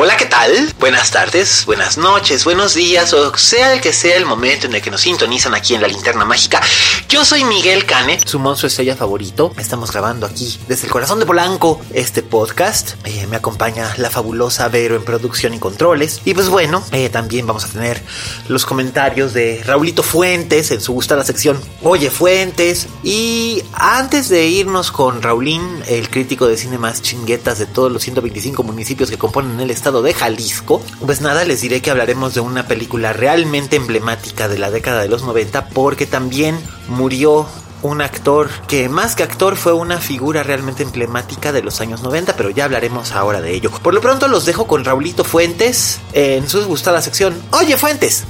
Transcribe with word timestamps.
Hola, 0.00 0.16
¿qué 0.16 0.26
tal? 0.26 0.72
Buenas 0.78 1.10
tardes, 1.10 1.66
buenas 1.66 1.98
noches, 1.98 2.44
buenos 2.44 2.74
días, 2.74 3.12
o 3.12 3.36
sea 3.36 3.72
el 3.72 3.80
que 3.80 3.92
sea 3.92 4.16
el 4.16 4.26
momento 4.26 4.68
en 4.68 4.74
el 4.76 4.80
que 4.80 4.92
nos 4.92 5.00
sintonizan 5.00 5.56
aquí 5.56 5.74
en 5.74 5.82
la 5.82 5.88
linterna 5.88 6.24
mágica. 6.24 6.60
Yo 7.08 7.24
soy 7.24 7.42
Miguel 7.42 7.84
Cane, 7.84 8.20
su 8.24 8.38
monstruo 8.38 8.68
estrella 8.68 8.94
favorito. 8.94 9.52
Estamos 9.58 9.90
grabando 9.90 10.24
aquí 10.24 10.56
desde 10.68 10.86
el 10.86 10.92
corazón 10.92 11.18
de 11.18 11.26
Polanco 11.26 11.80
este 11.92 12.22
podcast. 12.22 12.92
Eh, 13.06 13.26
me 13.26 13.34
acompaña 13.34 13.92
la 13.96 14.08
fabulosa 14.08 14.68
Vero 14.68 14.94
en 14.94 15.02
producción 15.02 15.52
y 15.52 15.58
controles. 15.58 16.20
Y 16.24 16.32
pues 16.32 16.48
bueno, 16.48 16.84
eh, 16.92 17.08
también 17.08 17.48
vamos 17.48 17.64
a 17.64 17.68
tener 17.68 18.00
los 18.46 18.66
comentarios 18.66 19.32
de 19.32 19.64
Raulito 19.64 20.04
Fuentes 20.04 20.70
en 20.70 20.80
su 20.80 20.92
gustada 20.92 21.24
sección 21.24 21.60
Oye 21.82 22.10
Fuentes. 22.10 22.86
Y 23.02 23.64
antes 23.72 24.28
de 24.28 24.46
irnos 24.46 24.92
con 24.92 25.22
Raulín, 25.22 25.82
el 25.88 26.08
crítico 26.08 26.46
de 26.46 26.56
cine 26.56 26.78
más 26.78 27.02
chinguetas 27.02 27.58
de 27.58 27.66
todos 27.66 27.90
los 27.90 28.02
125 28.04 28.62
municipios 28.62 29.10
que 29.10 29.18
componen 29.18 29.58
el 29.58 29.72
estado 29.72 29.87
de 29.88 30.12
Jalisco, 30.12 30.82
pues 31.04 31.20
nada, 31.22 31.44
les 31.44 31.62
diré 31.62 31.80
que 31.80 31.90
hablaremos 31.90 32.34
de 32.34 32.40
una 32.40 32.66
película 32.66 33.12
realmente 33.14 33.76
emblemática 33.76 34.46
de 34.46 34.58
la 34.58 34.70
década 34.70 35.00
de 35.00 35.08
los 35.08 35.22
90 35.22 35.68
porque 35.70 36.04
también 36.06 36.58
murió 36.88 37.46
un 37.82 38.02
actor 38.02 38.50
que 38.66 38.88
más 38.88 39.16
que 39.16 39.22
actor 39.22 39.56
fue 39.56 39.72
una 39.72 39.98
figura 39.98 40.42
realmente 40.42 40.82
emblemática 40.82 41.52
de 41.52 41.62
los 41.62 41.80
años 41.80 42.02
90, 42.02 42.36
pero 42.36 42.50
ya 42.50 42.64
hablaremos 42.64 43.12
ahora 43.12 43.40
de 43.40 43.54
ello. 43.54 43.70
Por 43.70 43.94
lo 43.94 44.00
pronto 44.00 44.28
los 44.28 44.44
dejo 44.44 44.66
con 44.66 44.84
Raulito 44.84 45.24
Fuentes 45.24 46.00
en 46.12 46.48
su 46.48 46.64
gustada 46.66 47.00
sección 47.00 47.40
Oye 47.52 47.76
Fuentes. 47.76 48.24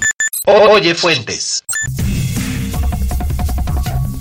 Oye 0.46 0.94
Fuentes. 0.94 1.64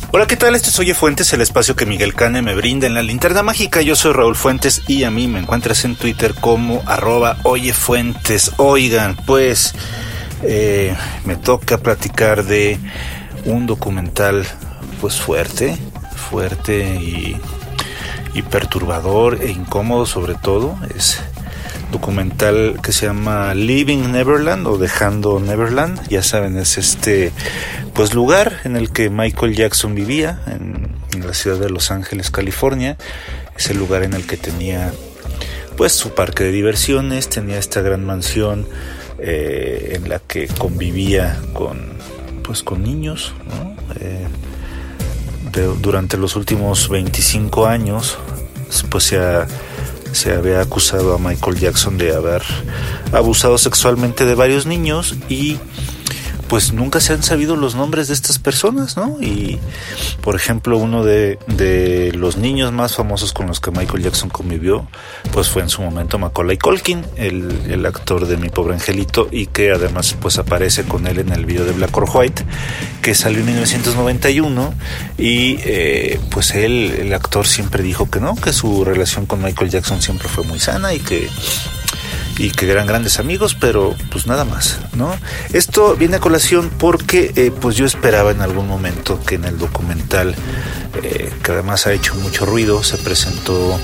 Hola, 0.09 0.25
¿qué 0.25 0.37
tal? 0.37 0.55
Este 0.55 0.69
es 0.69 0.79
Oye 0.79 0.93
Fuentes, 0.93 1.33
el 1.33 1.41
espacio 1.41 1.75
que 1.75 1.85
Miguel 1.85 2.13
Cane 2.13 2.41
me 2.41 2.55
brinda 2.55 2.87
en 2.87 2.93
la 2.93 3.03
linterna 3.03 3.43
mágica. 3.43 3.81
Yo 3.81 3.93
soy 3.93 4.13
Raúl 4.13 4.37
Fuentes 4.37 4.83
y 4.87 5.03
a 5.03 5.11
mí 5.11 5.27
me 5.27 5.39
encuentras 5.39 5.83
en 5.83 5.97
Twitter 5.97 6.33
como 6.33 6.81
arroba 6.85 7.37
Oye 7.43 7.73
Fuentes. 7.73 8.53
Oigan, 8.55 9.17
pues 9.25 9.73
eh, 10.43 10.95
me 11.25 11.35
toca 11.35 11.79
platicar 11.79 12.45
de 12.45 12.79
un 13.43 13.65
documental 13.65 14.45
pues 15.01 15.19
fuerte, 15.19 15.77
fuerte 16.15 16.95
y, 16.95 17.35
y 18.33 18.41
perturbador 18.43 19.39
e 19.41 19.51
incómodo 19.51 20.05
sobre 20.05 20.35
todo. 20.35 20.77
Es 20.95 21.19
documental 21.91 22.79
que 22.81 22.93
se 22.93 23.07
llama 23.07 23.53
Living 23.53 24.11
Neverland 24.11 24.67
o 24.67 24.77
Dejando 24.77 25.41
Neverland. 25.41 26.07
Ya 26.07 26.23
saben, 26.23 26.57
es 26.57 26.77
este 26.77 27.33
pues 27.97 28.13
lugar 28.13 28.61
en 28.63 28.75
el 28.75 28.91
que 28.91 29.09
Michael 29.09 29.55
Jackson 29.55 29.95
vivía 29.95 30.39
en, 30.45 30.95
la 31.25 31.33
ciudad 31.33 31.57
de 31.57 31.71
Los 31.71 31.89
Ángeles, 31.89 32.29
California. 32.29 32.95
Es 33.57 33.71
el 33.71 33.79
lugar 33.79 34.03
en 34.03 34.13
el 34.13 34.27
que 34.27 34.37
tenía 34.37 34.93
pues 35.77 35.93
su 35.93 36.13
parque 36.13 36.43
de 36.43 36.51
diversiones, 36.51 37.27
tenía 37.27 37.57
esta 37.57 37.81
gran 37.81 38.05
mansión 38.05 38.67
eh, 39.17 39.93
en 39.95 40.09
la 40.09 40.19
que 40.19 40.47
convivía 40.47 41.41
con 41.53 41.97
pues 42.43 42.61
con 42.61 42.83
niños, 42.83 43.33
eh, 43.99 44.27
durante 45.81 46.17
los 46.17 46.35
últimos 46.35 46.89
25 46.89 47.65
años 47.65 48.19
pues 48.89 49.05
se 49.05 49.17
ha 49.17 49.47
se 50.11 50.33
había 50.33 50.61
acusado 50.61 51.15
a 51.15 51.17
Michael 51.17 51.57
Jackson 51.57 51.97
de 51.97 52.15
haber 52.15 52.43
abusado 53.11 53.57
sexualmente 53.57 54.25
de 54.25 54.35
varios 54.35 54.65
niños 54.67 55.15
y 55.29 55.57
pues 56.47 56.73
nunca 56.73 56.99
se 56.99 57.13
han 57.13 57.23
sabido 57.23 57.55
los 57.55 57.75
nombres 57.75 58.07
de 58.07 58.13
estas 58.13 58.39
personas, 58.39 58.95
¿no? 58.97 59.17
Y 59.21 59.59
por 60.21 60.35
ejemplo, 60.35 60.77
uno 60.77 61.03
de, 61.03 61.39
de, 61.47 62.11
los 62.13 62.37
niños 62.37 62.71
más 62.71 62.95
famosos 62.95 63.33
con 63.33 63.47
los 63.47 63.59
que 63.59 63.71
Michael 63.71 64.03
Jackson 64.03 64.29
convivió, 64.29 64.87
pues 65.31 65.49
fue 65.49 65.61
en 65.61 65.69
su 65.69 65.81
momento 65.81 66.17
Macaulay 66.19 66.57
Culkin, 66.57 67.05
el, 67.15 67.51
el 67.69 67.85
actor 67.85 68.27
de 68.27 68.37
Mi 68.37 68.49
Pobre 68.49 68.75
Angelito, 68.75 69.27
y 69.31 69.47
que 69.47 69.71
además 69.71 70.15
pues 70.19 70.37
aparece 70.37 70.83
con 70.83 71.07
él 71.07 71.19
en 71.19 71.31
el 71.31 71.45
video 71.45 71.65
de 71.65 71.73
Black 71.73 71.95
or 71.97 72.09
White, 72.13 72.43
que 73.01 73.13
salió 73.13 73.39
en 73.39 73.45
1991, 73.47 74.73
y 75.17 75.57
eh, 75.63 76.19
pues 76.31 76.55
él, 76.55 76.95
el 76.99 77.13
actor 77.13 77.45
siempre 77.47 77.83
dijo 77.83 78.09
que 78.09 78.19
no, 78.19 78.35
que 78.35 78.53
su 78.53 78.85
relación 78.85 79.25
con 79.25 79.41
Michael 79.41 79.69
Jackson 79.69 80.01
siempre 80.01 80.27
fue 80.29 80.43
muy 80.43 80.59
sana 80.59 80.93
y 80.93 80.99
que 80.99 81.29
y 82.37 82.51
que 82.51 82.69
eran 82.69 82.87
grandes 82.87 83.19
amigos, 83.19 83.55
pero 83.59 83.95
pues 84.11 84.27
nada 84.27 84.45
más, 84.45 84.79
¿no? 84.93 85.15
Esto 85.53 85.95
viene 85.95 86.17
a 86.17 86.19
colación 86.19 86.69
porque 86.77 87.31
eh, 87.35 87.51
pues 87.51 87.75
yo 87.75 87.85
esperaba 87.85 88.31
en 88.31 88.41
algún 88.41 88.67
momento 88.67 89.19
que 89.25 89.35
en 89.35 89.45
el 89.45 89.57
documental, 89.57 90.35
eh, 91.03 91.33
que 91.43 91.51
además 91.51 91.87
ha 91.87 91.93
hecho 91.93 92.15
mucho 92.15 92.45
ruido, 92.45 92.83
se 92.83 92.97
presentó 92.97 93.79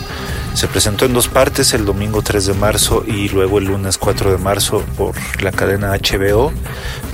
se 0.54 0.68
presentó 0.68 1.06
en 1.06 1.14
dos 1.14 1.30
partes, 1.30 1.74
el 1.74 1.84
domingo 1.84 2.22
3 2.22 2.46
de 2.46 2.54
marzo 2.54 3.04
y 3.08 3.28
luego 3.30 3.58
el 3.58 3.66
lunes 3.66 3.98
4 3.98 4.32
de 4.32 4.38
marzo 4.38 4.84
por 4.98 5.16
la 5.42 5.52
cadena 5.52 5.98
HBO, 5.98 6.54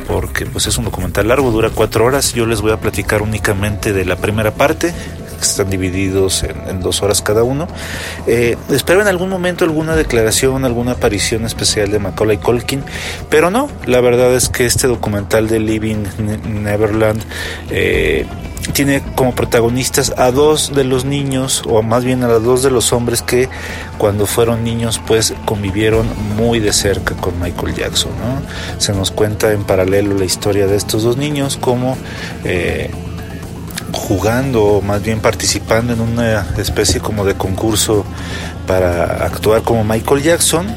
porque 0.07 0.45
pues 0.45 0.67
es 0.67 0.77
un 0.77 0.83
documental 0.85 1.29
largo, 1.29 1.49
dura 1.49 1.69
cuatro 1.69 2.03
horas. 2.03 2.33
Yo 2.33 2.45
les 2.45 2.59
voy 2.59 2.71
a 2.71 2.81
platicar 2.81 3.21
únicamente 3.21 3.93
de 3.93 4.03
la 4.03 4.17
primera 4.17 4.55
parte, 4.55 4.93
que 5.39 5.45
están 5.45 5.69
divididos 5.69 6.43
en, 6.43 6.79
dos 6.81 7.01
horas 7.01 7.21
cada 7.21 7.43
uno. 7.43 7.67
Eh, 8.27 8.57
espero 8.69 9.01
en 9.01 9.07
algún 9.07 9.29
momento 9.29 9.65
alguna 9.65 9.95
declaración, 9.95 10.65
alguna 10.65 10.91
aparición 10.93 11.45
especial 11.45 11.91
de 11.91 11.99
Macaulay 11.99 12.37
Culkin, 12.37 12.83
pero 13.29 13.49
no, 13.49 13.69
la 13.85 14.01
verdad 14.01 14.33
es 14.35 14.49
que 14.49 14.65
este 14.65 14.87
documental 14.87 15.47
de 15.47 15.59
Living 15.59 16.03
Neverland 16.47 17.21
eh, 17.69 18.25
tiene 18.73 19.01
como 19.15 19.33
protagonistas 19.33 20.13
a 20.17 20.31
dos 20.31 20.73
de 20.75 20.83
los 20.83 21.05
niños, 21.05 21.63
o 21.65 21.81
más 21.81 22.03
bien 22.03 22.23
a 22.23 22.27
los 22.27 22.43
dos 22.43 22.63
de 22.63 22.71
los 22.71 22.93
hombres 22.93 23.21
que 23.21 23.49
cuando 23.97 24.25
fueron 24.25 24.63
niños 24.63 25.01
pues 25.05 25.33
convivieron 25.45 26.07
muy 26.37 26.59
de 26.59 26.73
cerca 26.73 27.15
con 27.15 27.39
Michael 27.39 27.75
Jackson. 27.75 28.11
Se 28.77 28.93
nos 28.93 29.11
cuenta 29.11 29.51
en 29.51 29.63
paralelo 29.63 30.17
la 30.17 30.25
historia 30.25 30.67
de 30.67 30.75
estos 30.75 31.03
dos 31.03 31.17
niños 31.17 31.57
como... 31.57 31.97
Eh, 32.43 32.91
jugando 33.91 34.63
o 34.63 34.81
más 34.81 35.01
bien 35.01 35.19
participando 35.19 35.93
en 35.93 36.01
una 36.01 36.47
especie 36.57 36.99
como 36.99 37.25
de 37.25 37.35
concurso 37.35 38.05
para 38.67 39.25
actuar 39.25 39.63
como 39.63 39.83
Michael 39.83 40.21
Jackson, 40.21 40.67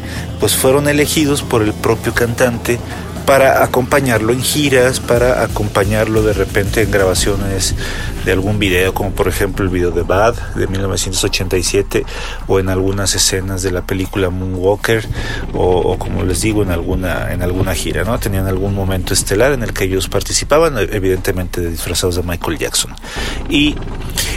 pues 0.41 0.55
fueron 0.55 0.89
elegidos 0.89 1.43
por 1.43 1.63
el 1.63 1.73
propio 1.75 2.15
cantante 2.15 2.79
para 3.27 3.63
acompañarlo 3.65 4.33
en 4.33 4.43
giras, 4.43 5.01
para 5.01 5.43
acompañarlo 5.43 6.23
de 6.23 6.33
repente 6.33 6.83
en 6.83 6.91
grabaciones 6.91 7.75
de 8.25 8.33
algún 8.33 8.59
video, 8.59 8.95
como 8.95 9.11
por 9.11 9.29
ejemplo 9.29 9.65
el 9.65 9.71
video 9.71 9.91
de 9.91 10.03
Bad 10.03 10.35
de 10.55 10.67
1987, 10.67 12.05
o 12.47 12.61
en 12.61 12.69
algunas 12.69 13.15
escenas 13.15 13.63
de 13.63 13.71
la 13.71 13.83
película 13.83 14.31
Moonwalker, 14.31 15.07
o, 15.55 15.79
o, 15.79 15.99
como 15.99 16.23
les 16.23 16.41
digo, 16.41 16.63
en 16.63 16.71
alguna, 16.71 17.33
en 17.33 17.43
alguna 17.43 17.75
gira, 17.75 18.05
¿no? 18.05 18.19
Tenían 18.19 18.47
algún 18.47 18.75
momento 18.75 19.15
estelar 19.15 19.53
en 19.53 19.63
el 19.63 19.73
que 19.73 19.85
ellos 19.85 20.09
participaban, 20.09 20.77
evidentemente 20.79 21.61
disfrazados 21.69 22.17
de 22.17 22.23
Michael 22.23 22.59
Jackson. 22.59 22.95
Y 23.49 23.75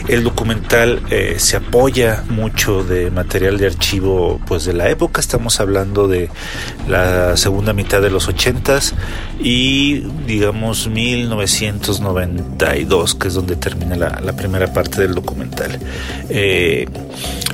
el 0.07 0.23
documental 0.23 1.01
eh, 1.09 1.35
se 1.39 1.57
apoya 1.57 2.23
mucho 2.29 2.83
de 2.83 3.09
material 3.09 3.57
de 3.57 3.67
archivo 3.67 4.39
pues 4.45 4.65
de 4.65 4.73
la 4.73 4.89
época, 4.89 5.19
estamos 5.19 5.59
hablando 5.59 6.07
de 6.07 6.29
la 6.87 7.35
segunda 7.37 7.73
mitad 7.73 8.01
de 8.01 8.11
los 8.11 8.27
80 8.27 8.74
y 9.39 10.01
digamos 10.27 10.87
1992, 10.87 13.15
que 13.15 13.27
es 13.27 13.33
donde 13.33 13.55
termina 13.55 13.95
la, 13.95 14.33
primera 14.33 14.71
parte 14.73 15.01
del 15.01 15.15
documental. 15.15 15.79
Eh, 16.29 16.87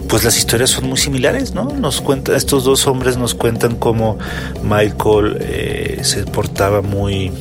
pues 0.07 0.23
las 0.23 0.37
historias 0.37 0.71
son 0.71 0.89
muy 0.89 0.97
similares, 0.97 1.53
¿no? 1.53 1.65
Nos 1.65 2.01
cuenta, 2.01 2.35
estos 2.35 2.63
dos 2.63 2.87
hombres 2.87 3.17
nos 3.17 3.33
cuentan 3.33 3.75
cómo 3.75 4.17
Michael 4.63 5.37
eh, 5.39 5.99
se 6.03 6.25
portaba 6.25 6.81
muy 6.81 7.31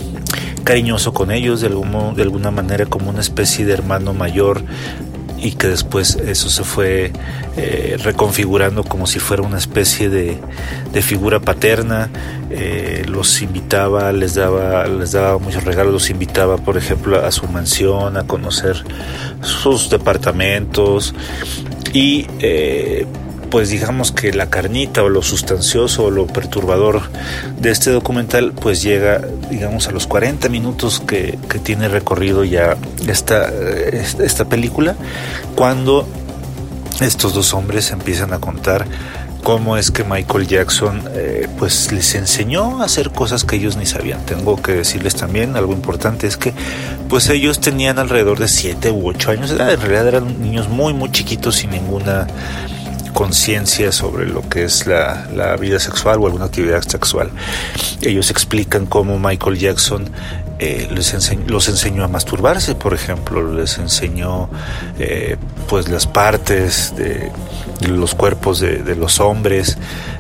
cariñoso 0.64 1.12
con 1.12 1.30
ellos, 1.30 1.60
de, 1.60 1.68
algún, 1.68 2.14
de 2.14 2.22
alguna 2.22 2.50
manera 2.50 2.86
como 2.86 3.10
una 3.10 3.20
especie 3.20 3.64
de 3.64 3.72
hermano 3.72 4.14
mayor 4.14 4.62
y 5.40 5.52
que 5.52 5.68
después 5.68 6.16
eso 6.16 6.50
se 6.50 6.64
fue 6.64 7.12
eh, 7.56 7.96
reconfigurando 8.02 8.84
como 8.84 9.06
si 9.06 9.18
fuera 9.18 9.42
una 9.42 9.58
especie 9.58 10.08
de, 10.08 10.38
figura 11.02 11.40
paterna. 11.40 12.10
Eh, 12.50 13.04
los 13.08 13.42
invitaba, 13.42 14.12
les 14.12 14.34
daba, 14.34 14.86
les 14.86 15.12
daba 15.12 15.38
muchos 15.38 15.64
regalos, 15.64 15.92
los 15.92 16.10
invitaba, 16.10 16.58
por 16.58 16.76
ejemplo, 16.76 17.24
a 17.24 17.30
su 17.30 17.46
mansión, 17.46 18.16
a 18.16 18.26
conocer 18.26 18.84
sus 19.40 19.88
departamentos 19.88 21.14
y 21.92 22.26
eh, 22.40 23.06
pues 23.50 23.70
digamos 23.70 24.12
que 24.12 24.32
la 24.32 24.48
carnita 24.48 25.02
o 25.02 25.08
lo 25.08 25.22
sustancioso 25.22 26.04
o 26.04 26.10
lo 26.10 26.26
perturbador 26.26 27.02
de 27.58 27.70
este 27.70 27.90
documental 27.90 28.52
pues 28.52 28.82
llega 28.82 29.20
digamos 29.50 29.88
a 29.88 29.90
los 29.90 30.06
40 30.06 30.48
minutos 30.48 31.00
que, 31.00 31.38
tiene 31.62 31.88
recorrido 31.88 32.44
ya 32.44 32.76
esta, 33.06 33.50
esta 33.52 34.44
película 34.46 34.96
cuando 35.56 36.08
estos 37.00 37.34
dos 37.34 37.52
hombres 37.54 37.90
empiezan 37.90 38.32
a 38.32 38.38
contar 38.38 38.86
cómo 39.42 39.76
es 39.76 39.90
que 39.90 40.04
Michael 40.04 40.46
Jackson 40.46 41.02
eh, 41.14 41.48
pues 41.58 41.92
les 41.92 42.14
enseñó 42.14 42.80
a 42.80 42.84
hacer 42.84 43.10
cosas 43.10 43.44
que 43.44 43.56
ellos 43.56 43.76
ni 43.76 43.86
sabían. 43.86 44.24
Tengo 44.26 44.60
que 44.60 44.72
decirles 44.72 45.14
también 45.14 45.56
algo 45.56 45.72
importante 45.72 46.26
es 46.26 46.36
que 46.36 46.52
pues 47.08 47.28
ellos 47.30 47.60
tenían 47.60 47.98
alrededor 47.98 48.38
de 48.38 48.48
7 48.48 48.90
u 48.90 49.08
8 49.08 49.30
años 49.30 49.50
de 49.50 49.56
edad, 49.56 49.72
en 49.72 49.80
realidad 49.80 50.08
eran 50.08 50.42
niños 50.42 50.68
muy 50.68 50.92
muy 50.92 51.10
chiquitos 51.10 51.56
sin 51.56 51.70
ninguna 51.70 52.26
conciencia 53.12 53.92
sobre 53.92 54.26
lo 54.26 54.48
que 54.48 54.64
es 54.64 54.86
la, 54.86 55.56
vida 55.60 55.78
sexual 55.78 56.20
o 56.20 56.26
alguna 56.26 56.46
actividad 56.46 56.82
sexual. 56.82 57.30
Ellos 58.02 58.30
explican 58.30 58.86
cómo 58.86 59.18
Michael 59.18 59.58
Jackson 59.58 60.10
eh, 60.58 60.88
les 60.92 61.14
los 61.46 61.68
enseñó 61.68 62.04
a 62.04 62.08
masturbarse, 62.08 62.74
por 62.74 62.94
ejemplo, 62.94 63.52
les 63.52 63.78
enseñó 63.78 64.48
eh, 64.98 65.36
pues 65.68 65.88
las 65.88 66.06
partes 66.06 66.94
de, 66.96 67.30
los 67.88 68.14
cuerpos 68.14 68.60
de, 68.60 68.94
los 68.96 69.20
hombres, 69.20 69.78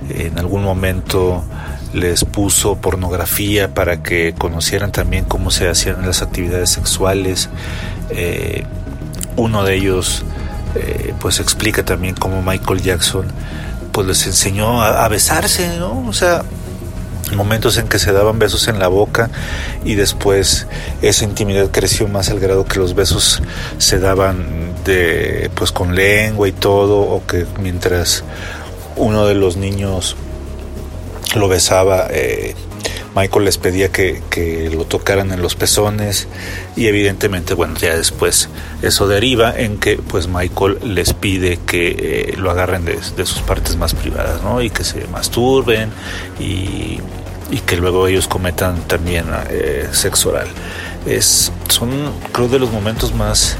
en 0.08 0.38
algún 0.38 0.62
momento 0.62 1.44
les 1.92 2.24
puso 2.24 2.76
pornografía 2.76 3.74
para 3.74 4.02
que 4.02 4.34
conocieran 4.36 4.92
también 4.92 5.24
cómo 5.24 5.50
se 5.50 5.68
hacían 5.68 6.06
las 6.06 6.22
actividades 6.22 6.70
sexuales. 6.70 7.48
Eh, 8.10 8.64
uno 9.36 9.64
de 9.64 9.74
ellos 9.74 10.24
eh, 10.74 11.14
pues 11.20 11.40
explica 11.40 11.84
también 11.84 12.14
cómo 12.14 12.42
Michael 12.42 12.82
Jackson 12.82 13.26
pues 13.92 14.06
les 14.06 14.26
enseñó 14.26 14.82
a, 14.82 15.08
besarse, 15.08 15.76
¿no? 15.78 16.06
O 16.06 16.12
sea, 16.12 16.42
momentos 17.34 17.76
en 17.76 17.88
que 17.88 17.98
se 17.98 18.12
daban 18.12 18.38
besos 18.38 18.68
en 18.68 18.78
la 18.78 18.88
boca 18.88 19.30
y 19.84 19.94
después 19.94 20.66
esa 21.02 21.24
intimidad 21.24 21.70
creció 21.70 22.08
más 22.08 22.28
al 22.30 22.38
grado 22.38 22.64
que 22.64 22.78
los 22.78 22.94
besos 22.94 23.42
se 23.78 23.98
daban 23.98 24.74
de 24.84 25.50
pues 25.54 25.72
con 25.72 25.94
lengua 25.94 26.48
y 26.48 26.52
todo 26.52 27.00
o 27.00 27.26
que 27.26 27.46
mientras 27.60 28.24
uno 28.96 29.26
de 29.26 29.34
los 29.34 29.56
niños 29.56 30.16
lo 31.34 31.48
besaba 31.48 32.06
eh, 32.10 32.54
Michael 33.14 33.44
les 33.44 33.58
pedía 33.58 33.90
que, 33.90 34.70
lo 34.72 34.84
tocaran 34.84 35.32
en 35.32 35.42
los 35.42 35.54
pezones 35.54 36.28
y 36.76 36.86
evidentemente, 36.86 37.54
bueno, 37.54 37.74
ya 37.76 37.96
después 37.96 38.48
eso 38.82 39.08
deriva 39.08 39.52
en 39.56 39.78
que 39.78 39.96
pues 39.96 40.28
Michael 40.28 40.78
les 40.84 41.12
pide 41.12 41.58
que 41.58 41.88
eh, 41.98 42.36
lo 42.36 42.50
agarren 42.50 42.84
de, 42.84 43.26
sus 43.26 43.40
partes 43.42 43.76
más 43.76 43.94
privadas, 43.94 44.42
¿no? 44.42 44.62
Y 44.62 44.70
que 44.70 44.84
se 44.84 45.06
masturben 45.08 45.90
y, 46.38 47.00
que 47.66 47.76
luego 47.76 48.06
ellos 48.06 48.28
cometan 48.28 48.80
también 48.86 49.26
eh, 49.50 49.88
sexo 49.92 50.30
oral. 50.30 50.48
Es, 51.06 51.52
son, 51.68 51.90
creo, 52.32 52.48
de 52.48 52.58
los 52.58 52.70
momentos 52.70 53.14
más... 53.14 53.56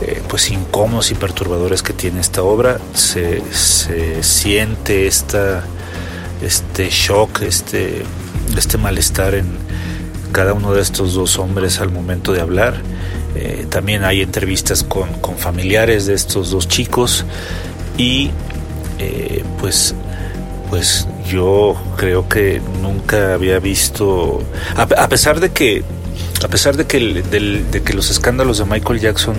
Eh, 0.00 0.22
pues 0.28 0.52
incómodos 0.52 1.10
y 1.10 1.16
perturbadores 1.16 1.82
que 1.82 1.92
tiene 1.92 2.20
esta 2.20 2.44
obra 2.44 2.78
se, 2.94 3.42
se 3.52 4.22
siente 4.22 5.08
esta 5.08 5.64
este 6.40 6.88
shock 6.88 7.42
este 7.42 8.04
este 8.56 8.78
malestar 8.78 9.34
en 9.34 9.46
cada 10.32 10.52
uno 10.52 10.72
de 10.72 10.82
estos 10.82 11.14
dos 11.14 11.38
hombres 11.38 11.80
al 11.80 11.90
momento 11.90 12.32
de 12.32 12.40
hablar. 12.40 12.74
Eh, 13.34 13.66
también 13.68 14.04
hay 14.04 14.22
entrevistas 14.22 14.82
con, 14.82 15.08
familiares 15.38 16.06
de 16.06 16.14
estos 16.14 16.50
dos 16.50 16.66
chicos 16.66 17.24
y 17.96 18.30
eh, 18.98 19.44
pues 19.60 19.94
pues 20.70 21.06
yo 21.30 21.76
creo 21.96 22.28
que 22.28 22.60
nunca 22.82 23.34
había 23.34 23.58
visto 23.58 24.42
a, 24.76 25.08
pesar 25.08 25.40
de 25.40 25.50
que 25.50 25.82
a 26.44 26.48
pesar 26.48 26.76
de 26.76 26.86
que, 26.86 26.98
de 27.00 27.82
que 27.82 27.94
los 27.94 28.10
escándalos 28.10 28.58
de 28.58 28.64
Michael 28.64 29.00
Jackson 29.00 29.36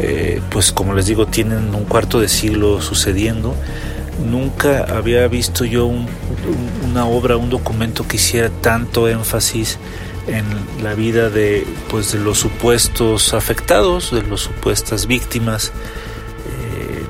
eh, 0.00 0.40
pues 0.50 0.72
como 0.72 0.94
les 0.94 1.06
digo 1.06 1.26
tienen 1.26 1.74
un 1.74 1.84
cuarto 1.84 2.20
de 2.20 2.28
siglo 2.28 2.80
sucediendo 2.80 3.54
nunca 4.24 4.84
había 4.84 5.26
visto 5.28 5.64
yo 5.64 5.90
una 6.84 7.06
obra, 7.06 7.36
un 7.36 7.50
documento 7.50 8.06
que 8.06 8.16
hiciera 8.16 8.50
tanto 8.50 9.08
énfasis 9.08 9.78
en 10.26 10.44
la 10.82 10.94
vida 10.94 11.30
de 11.30 11.66
pues 11.88 12.12
de 12.12 12.18
los 12.18 12.38
supuestos 12.38 13.34
afectados, 13.34 14.10
de 14.10 14.22
las 14.22 14.40
supuestas 14.40 15.06
víctimas. 15.06 15.68
Eh, 15.68 17.04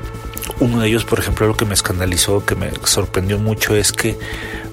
uno 0.61 0.81
de 0.81 0.89
ellos, 0.89 1.05
por 1.05 1.19
ejemplo, 1.19 1.47
lo 1.47 1.57
que 1.57 1.65
me 1.65 1.75
escandalizó, 1.75 2.45
que 2.45 2.55
me 2.55 2.71
sorprendió 2.85 3.39
mucho 3.39 3.75
es 3.75 3.93
que 3.93 4.19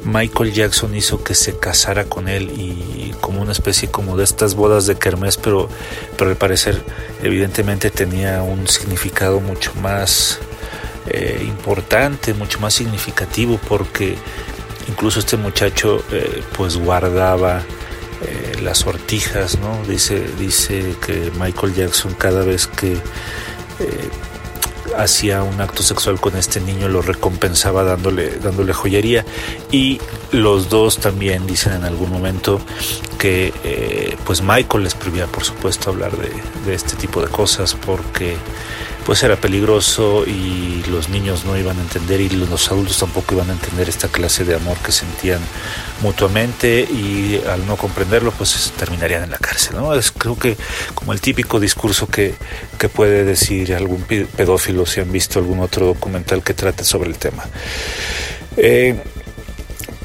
Michael 0.05 0.51
Jackson 0.51 0.95
hizo 0.95 1.23
que 1.23 1.35
se 1.35 1.57
casara 1.57 2.05
con 2.05 2.27
él 2.27 2.51
y 2.51 3.13
como 3.21 3.41
una 3.41 3.53
especie 3.53 3.89
como 3.89 4.17
de 4.17 4.25
estas 4.25 4.55
bodas 4.55 4.85
de 4.85 4.95
kermés, 4.95 5.37
pero, 5.37 5.69
pero 6.17 6.29
al 6.29 6.35
parecer 6.35 6.83
evidentemente 7.21 7.89
tenía 7.89 8.43
un 8.43 8.67
significado 8.67 9.39
mucho 9.39 9.71
más 9.81 10.39
eh, 11.05 11.43
importante, 11.45 12.33
mucho 12.33 12.59
más 12.61 12.73
significativo, 12.73 13.59
porque 13.67 14.15
incluso 14.87 15.19
este 15.19 15.35
muchacho 15.35 16.01
eh, 16.11 16.41
pues 16.55 16.77
guardaba 16.77 17.61
eh, 18.21 18.53
las 18.61 18.79
sortijas, 18.79 19.59
¿no? 19.59 19.83
Dice, 19.85 20.23
dice 20.39 20.95
que 21.05 21.29
Michael 21.37 21.73
Jackson 21.73 22.13
cada 22.13 22.43
vez 22.43 22.67
que 22.67 22.97
hacía 24.97 25.43
un 25.43 25.59
acto 25.59 25.83
sexual 25.83 26.21
con 26.21 26.37
este 26.37 26.61
niño 26.61 26.87
lo 26.87 27.01
recompensaba 27.01 27.83
dándole, 27.83 28.37
dándole 28.37 28.71
joyería 28.71 29.25
y 29.71 29.99
los 30.31 30.69
dos 30.69 30.99
también 30.99 31.47
dicen 31.47 31.73
en 31.73 31.83
algún 31.83 32.11
momento 32.11 32.61
que 33.17 34.15
pues 34.23 34.41
Michael 34.41 34.83
les 34.83 34.93
prohibía 34.93 35.25
por 35.27 35.43
supuesto 35.43 35.89
hablar 35.89 36.15
de, 36.15 36.31
de 36.65 36.75
este 36.75 36.95
tipo 36.95 37.21
de 37.21 37.27
cosas 37.27 37.73
porque 37.73 38.37
pues 39.05 39.23
era 39.23 39.35
peligroso 39.35 40.25
y 40.25 40.83
los 40.89 41.09
niños 41.09 41.45
no 41.45 41.57
iban 41.57 41.77
a 41.77 41.81
entender 41.81 42.21
y 42.21 42.29
los 42.29 42.71
adultos 42.71 42.97
tampoco 42.97 43.35
iban 43.35 43.49
a 43.49 43.53
entender 43.53 43.89
esta 43.89 44.07
clase 44.07 44.45
de 44.45 44.55
amor 44.55 44.77
que 44.77 44.91
sentían 44.91 45.41
mutuamente 46.01 46.81
y 46.81 47.41
al 47.49 47.65
no 47.65 47.75
comprenderlo 47.77 48.31
pues 48.31 48.71
terminarían 48.77 49.23
en 49.23 49.31
la 49.31 49.37
cárcel. 49.37 49.75
¿no? 49.75 49.93
Es 49.93 50.11
creo 50.11 50.37
que 50.37 50.57
como 50.93 51.13
el 51.13 51.21
típico 51.21 51.59
discurso 51.59 52.07
que, 52.07 52.35
que 52.77 52.89
puede 52.89 53.23
decir 53.23 53.73
algún 53.73 54.03
pedófilo 54.03 54.85
si 54.85 55.01
han 55.01 55.11
visto 55.11 55.39
algún 55.39 55.59
otro 55.59 55.85
documental 55.85 56.43
que 56.43 56.53
trate 56.53 56.83
sobre 56.83 57.09
el 57.09 57.17
tema. 57.17 57.43
Eh, 58.57 59.01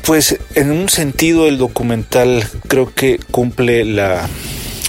pues 0.02 0.38
en 0.54 0.70
un 0.70 0.88
sentido 0.88 1.46
el 1.48 1.58
documental 1.58 2.48
creo 2.66 2.92
que 2.94 3.18
cumple 3.30 3.84
la 3.84 4.26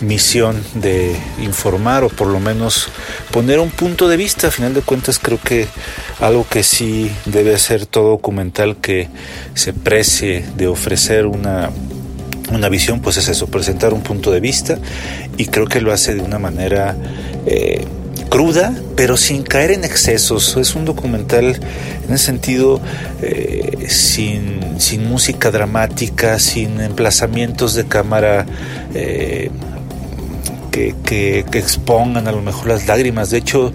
misión 0.02 0.62
de 0.76 1.16
informar 1.42 2.04
o 2.04 2.10
por 2.10 2.28
lo 2.28 2.40
menos 2.40 2.90
poner 3.32 3.60
un 3.60 3.70
punto 3.70 4.08
de 4.08 4.18
vista. 4.18 4.48
A 4.48 4.52
final 4.52 4.74
de 4.74 4.82
cuentas 4.82 5.20
creo 5.20 5.40
que 5.42 5.68
algo 6.20 6.46
que 6.48 6.64
sí 6.64 7.12
debe 7.26 7.58
ser 7.58 7.86
todo 7.86 8.10
documental 8.10 8.78
que 8.78 9.08
se 9.54 9.74
precie 9.74 10.46
de 10.56 10.68
ofrecer 10.68 11.26
una, 11.26 11.70
una 12.52 12.70
visión, 12.70 13.02
pues 13.02 13.18
es 13.18 13.28
eso, 13.30 13.48
presentar 13.48 13.94
un 13.94 14.02
punto 14.02 14.32
de 14.32 14.40
vista 14.40 14.78
y 15.38 15.46
creo 15.46 15.68
que 15.68 15.82
lo 15.82 15.92
hace 15.92 16.16
de 16.16 16.22
una 16.22 16.40
manera 16.40 16.96
eh, 17.46 17.86
cruda, 18.30 18.74
pero 18.96 19.18
sin 19.18 19.44
caer 19.44 19.72
en 19.72 19.84
excesos. 19.84 20.56
Es 20.58 20.76
un 20.76 20.86
documental 20.86 21.60
en 22.08 22.14
ese 22.14 22.26
sentido 22.26 22.80
eh, 23.22 23.86
sin, 23.90 24.80
sin, 24.80 25.08
música 25.08 25.52
dramática, 25.52 26.40
sin 26.40 26.80
emplazamientos 26.80 27.74
de 27.74 27.86
cámara 27.86 28.46
eh, 28.94 29.50
que, 31.04 31.46
expongan 31.54 32.28
a 32.28 32.32
lo 32.32 32.42
mejor 32.42 32.68
las 32.68 32.88
lágrimas. 32.88 33.30
De 33.30 33.38
hecho, 33.38 33.72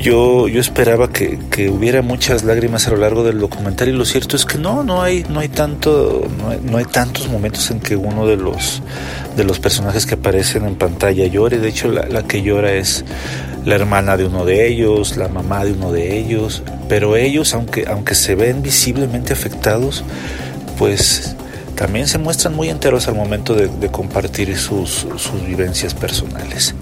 yo, 0.00 0.48
yo 0.48 0.60
esperaba 0.60 1.10
que, 1.10 1.38
hubiera 1.68 2.02
muchas 2.02 2.44
lágrimas 2.44 2.86
a 2.86 2.90
lo 2.90 2.96
largo 2.96 3.22
del 3.22 3.38
documental 3.38 3.88
y 3.88 3.92
lo 3.92 4.04
cierto 4.04 4.36
es 4.36 4.44
que 4.44 4.58
no, 4.58 4.82
no 4.82 5.02
hay, 5.02 5.24
no 5.28 5.40
hay 5.40 5.48
tanto, 5.48 6.28
no 6.64 6.78
hay, 6.78 6.84
tantos 6.84 7.28
momentos 7.28 7.70
en 7.70 7.80
que 7.80 7.96
uno 7.96 8.26
de 8.26 8.36
los 8.36 8.82
de 9.36 9.44
los 9.44 9.58
personajes 9.60 10.04
que 10.04 10.14
aparecen 10.14 10.66
en 10.66 10.74
pantalla 10.74 11.26
llore. 11.26 11.58
De 11.58 11.68
hecho, 11.68 11.88
la, 11.88 12.06
la 12.06 12.22
que 12.24 12.42
llora 12.42 12.72
es 12.72 13.04
la 13.64 13.76
hermana 13.76 14.16
de 14.16 14.26
uno 14.26 14.44
de 14.44 14.66
ellos, 14.66 15.16
la 15.16 15.28
mamá 15.28 15.64
de 15.64 15.72
uno 15.72 15.92
de 15.92 16.18
ellos, 16.18 16.62
pero 16.88 17.16
ellos, 17.16 17.54
aunque, 17.54 17.84
aunque 17.88 18.14
se 18.14 18.34
ven 18.34 18.62
visiblemente 18.62 19.32
afectados, 19.32 20.04
pues 20.78 21.36
también 21.82 22.06
se 22.06 22.16
muestran 22.16 22.54
muy 22.54 22.68
enteros 22.68 23.08
al 23.08 23.16
momento 23.16 23.56
de, 23.56 23.88
compartir 23.88 24.56
sus, 24.56 25.04
vivencias 25.44 25.94
personales. 25.94 26.76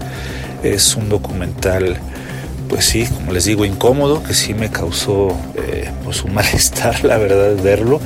Es 0.61 0.95
un 0.95 1.09
documental 1.09 1.97
pues 2.69 2.85
sí, 2.85 3.07
como 3.07 3.31
les 3.31 3.45
digo, 3.45 3.65
incómodo, 3.65 4.21
que 4.21 4.35
sí 4.35 4.53
me 4.53 4.69
causó 4.69 5.35
eh, 5.55 5.89
pues 6.03 6.23
un 6.23 6.33
malestar, 6.35 7.03
la 7.03 7.17
verdad, 7.17 7.55
verlo. 7.63 7.99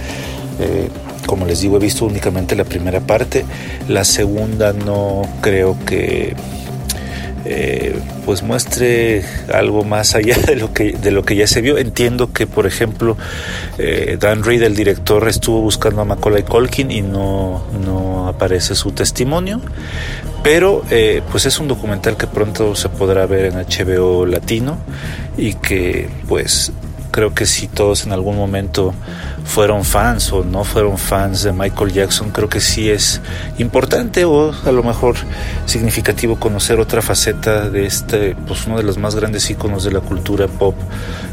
Eh, 0.62 0.88
como 1.28 1.46
les 1.46 1.60
digo, 1.60 1.76
he 1.76 1.80
visto 1.82 2.06
únicamente 2.06 2.56
la 2.56 2.64
primera 2.64 3.02
parte. 3.02 3.44
La 3.90 4.06
segunda 4.06 4.72
no 4.72 5.24
creo 5.42 5.76
que 5.86 6.34
eh, 7.46 8.00
pues 8.26 8.42
muestre 8.42 9.24
algo 9.54 9.84
más 9.84 10.16
allá 10.16 10.36
de 10.48 10.56
lo 10.56 10.74
que 10.74 10.94
de 10.94 11.12
lo 11.12 11.24
que 11.24 11.36
ya 11.36 11.48
se 11.48 11.62
vio. 11.62 11.78
Entiendo 11.78 12.34
que, 12.34 12.48
por 12.48 12.66
ejemplo, 12.66 13.18
eh, 13.78 14.18
Dan 14.20 14.44
Reed, 14.44 14.64
el 14.64 14.76
director, 14.76 15.28
estuvo 15.28 15.62
buscando 15.62 16.02
a 16.02 16.06
Macaulay 16.06 16.44
Culkin 16.44 16.92
y 16.92 17.02
no, 17.02 17.64
no 17.86 18.28
aparece 18.28 18.76
su 18.76 18.92
testimonio. 18.92 19.62
Pero 20.44 20.84
eh, 20.92 21.22
pues 21.32 21.46
es 21.46 21.60
un 21.60 21.68
documental 21.68 22.18
que 22.18 22.28
pronto 22.28 22.76
se 22.76 22.90
podrá 22.90 23.26
ver 23.26 23.46
en 23.46 23.56
HBO 23.56 24.26
Latino 24.26 24.78
y 25.38 25.56
que 25.56 26.08
pues 26.28 26.72
creo 27.16 27.34
que 27.34 27.46
si 27.46 27.70
todos 27.70 28.06
en 28.06 28.12
algún 28.12 28.36
momento 28.36 28.94
fueron 29.46 29.86
fans 29.86 30.34
o 30.34 30.44
no 30.44 30.66
fueron 30.66 30.98
fans 30.98 31.44
de 31.44 31.54
Michael 31.54 31.94
Jackson, 31.94 32.30
creo 32.32 32.50
que 32.50 32.60
sí 32.60 32.90
es 32.90 33.22
importante 33.58 34.26
o 34.26 34.52
a 34.52 34.72
lo 34.74 34.84
mejor 34.84 35.16
significativo 35.66 36.38
conocer 36.38 36.78
otra 36.82 37.02
faceta 37.02 37.70
de 37.70 37.86
este, 37.86 38.36
pues 38.46 38.68
uno 38.68 38.76
de 38.76 38.84
los 38.84 38.98
más 38.98 39.16
grandes 39.16 39.50
íconos 39.50 39.86
de 39.86 39.94
la 39.94 40.02
cultura 40.02 40.50
pop 40.50 40.76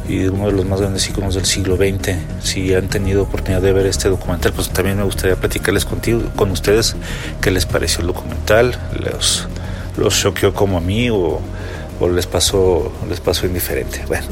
y 0.08 0.26
uno 0.26 0.46
de 0.46 0.52
los 0.52 0.66
más 0.66 0.80
grandes 0.80 1.08
íconos 1.08 1.34
del 1.34 1.46
siglo 1.46 1.76
XX. 1.76 2.14
Si 2.44 2.72
han 2.74 2.86
tenido 2.86 3.24
oportunidad 3.24 3.60
de 3.60 3.72
ver 3.72 3.86
este 3.86 4.08
documental, 4.08 4.52
pues 4.52 4.68
también 4.68 4.98
me 4.98 5.02
gustaría 5.02 5.34
platicarles 5.34 5.84
contigo, 5.84 6.22
con 6.36 6.52
ustedes 6.52 6.94
qué 7.40 7.50
les 7.50 7.66
pareció 7.66 8.02
el 8.02 8.06
documental, 8.06 8.78
los, 9.00 9.48
los 9.96 10.16
choqueó 10.16 10.54
como 10.54 10.78
a 10.78 10.80
mí 10.80 11.10
o, 11.10 11.40
o 11.98 12.08
les 12.08 12.28
pasó, 12.28 12.92
les 13.08 13.18
pasó 13.18 13.46
indiferente. 13.46 14.04
Bueno. 14.06 14.28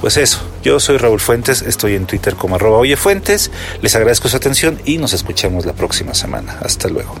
Pues 0.00 0.16
eso, 0.16 0.40
yo 0.62 0.80
soy 0.80 0.96
Raúl 0.96 1.20
Fuentes, 1.20 1.60
estoy 1.60 1.94
en 1.94 2.06
Twitter 2.06 2.34
como 2.34 2.54
arroba 2.54 2.78
oyefuentes, 2.78 3.50
les 3.82 3.94
agradezco 3.94 4.28
su 4.28 4.36
atención 4.36 4.80
y 4.86 4.96
nos 4.96 5.12
escuchamos 5.12 5.66
la 5.66 5.74
próxima 5.74 6.14
semana. 6.14 6.58
Hasta 6.62 6.88
luego. 6.88 7.14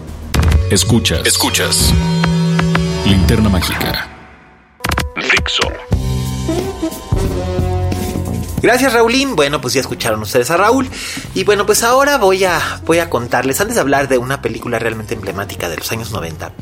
Escuchas. 0.70 1.26
Escuchas. 1.26 1.92
Linterna 3.04 3.50
Mágica. 3.50 4.08
Fixo. 5.16 5.68
Gracias 8.62 8.92
Raulín. 8.92 9.36
Bueno, 9.36 9.60
pues 9.60 9.74
ya 9.74 9.80
escucharon 9.80 10.20
ustedes 10.22 10.50
a 10.50 10.56
Raúl. 10.56 10.88
Y 11.34 11.44
bueno, 11.44 11.66
pues 11.66 11.82
ahora 11.82 12.18
voy 12.18 12.44
a, 12.44 12.80
voy 12.84 12.98
a 12.98 13.10
contarles, 13.10 13.60
antes 13.60 13.74
de 13.74 13.80
hablar 13.80 14.08
de 14.08 14.18
una 14.18 14.42
película 14.42 14.78
realmente 14.78 15.14
emblemática 15.14 15.68
de 15.68 15.76
los 15.76 15.90
años 15.92 16.12
90, 16.12 16.52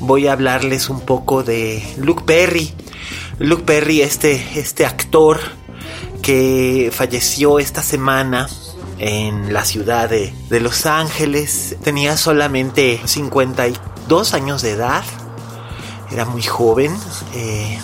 voy 0.00 0.26
a 0.26 0.32
hablarles 0.32 0.88
un 0.88 1.00
poco 1.00 1.42
de 1.42 1.82
Luke 1.96 2.24
Perry. 2.26 2.74
Luke 3.38 3.64
Perry, 3.64 4.00
este, 4.00 4.58
este 4.58 4.86
actor 4.86 5.40
que 6.22 6.90
falleció 6.92 7.58
esta 7.58 7.82
semana 7.82 8.48
en 8.98 9.52
la 9.52 9.64
ciudad 9.64 10.08
de, 10.08 10.32
de, 10.48 10.60
Los 10.60 10.86
Ángeles. 10.86 11.76
Tenía 11.82 12.16
solamente 12.16 13.00
52 13.04 14.34
años 14.34 14.62
de 14.62 14.70
edad. 14.70 15.02
Era 16.12 16.24
muy 16.24 16.42
joven. 16.42 16.96
Eh, 17.34 17.78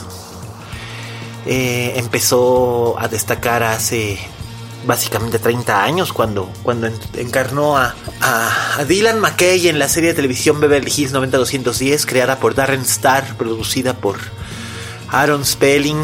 eh, 1.47 1.93
empezó 1.97 2.99
a 2.99 3.09
destacar 3.09 3.65
hace 3.65 4.19
básicamente 4.87 5.39
30 5.39 5.83
años 5.83 6.13
cuando, 6.13 6.51
cuando 6.63 6.89
encarnó 7.19 7.77
a, 7.77 7.95
a, 8.21 8.79
a, 8.79 8.85
Dylan 8.85 9.21
McKay 9.21 9.69
en 9.69 9.79
la 9.79 9.89
serie 9.89 10.11
de 10.11 10.15
televisión 10.15 10.59
Beverly 10.61 10.93
Hills 10.97 11.13
90210 11.13 12.07
creada 12.07 12.39
por 12.39 12.55
Darren 12.55 12.83
Star, 12.83 13.37
producida 13.37 13.95
por 13.95 14.19
Aaron 15.13 15.45
Spelling, 15.45 16.03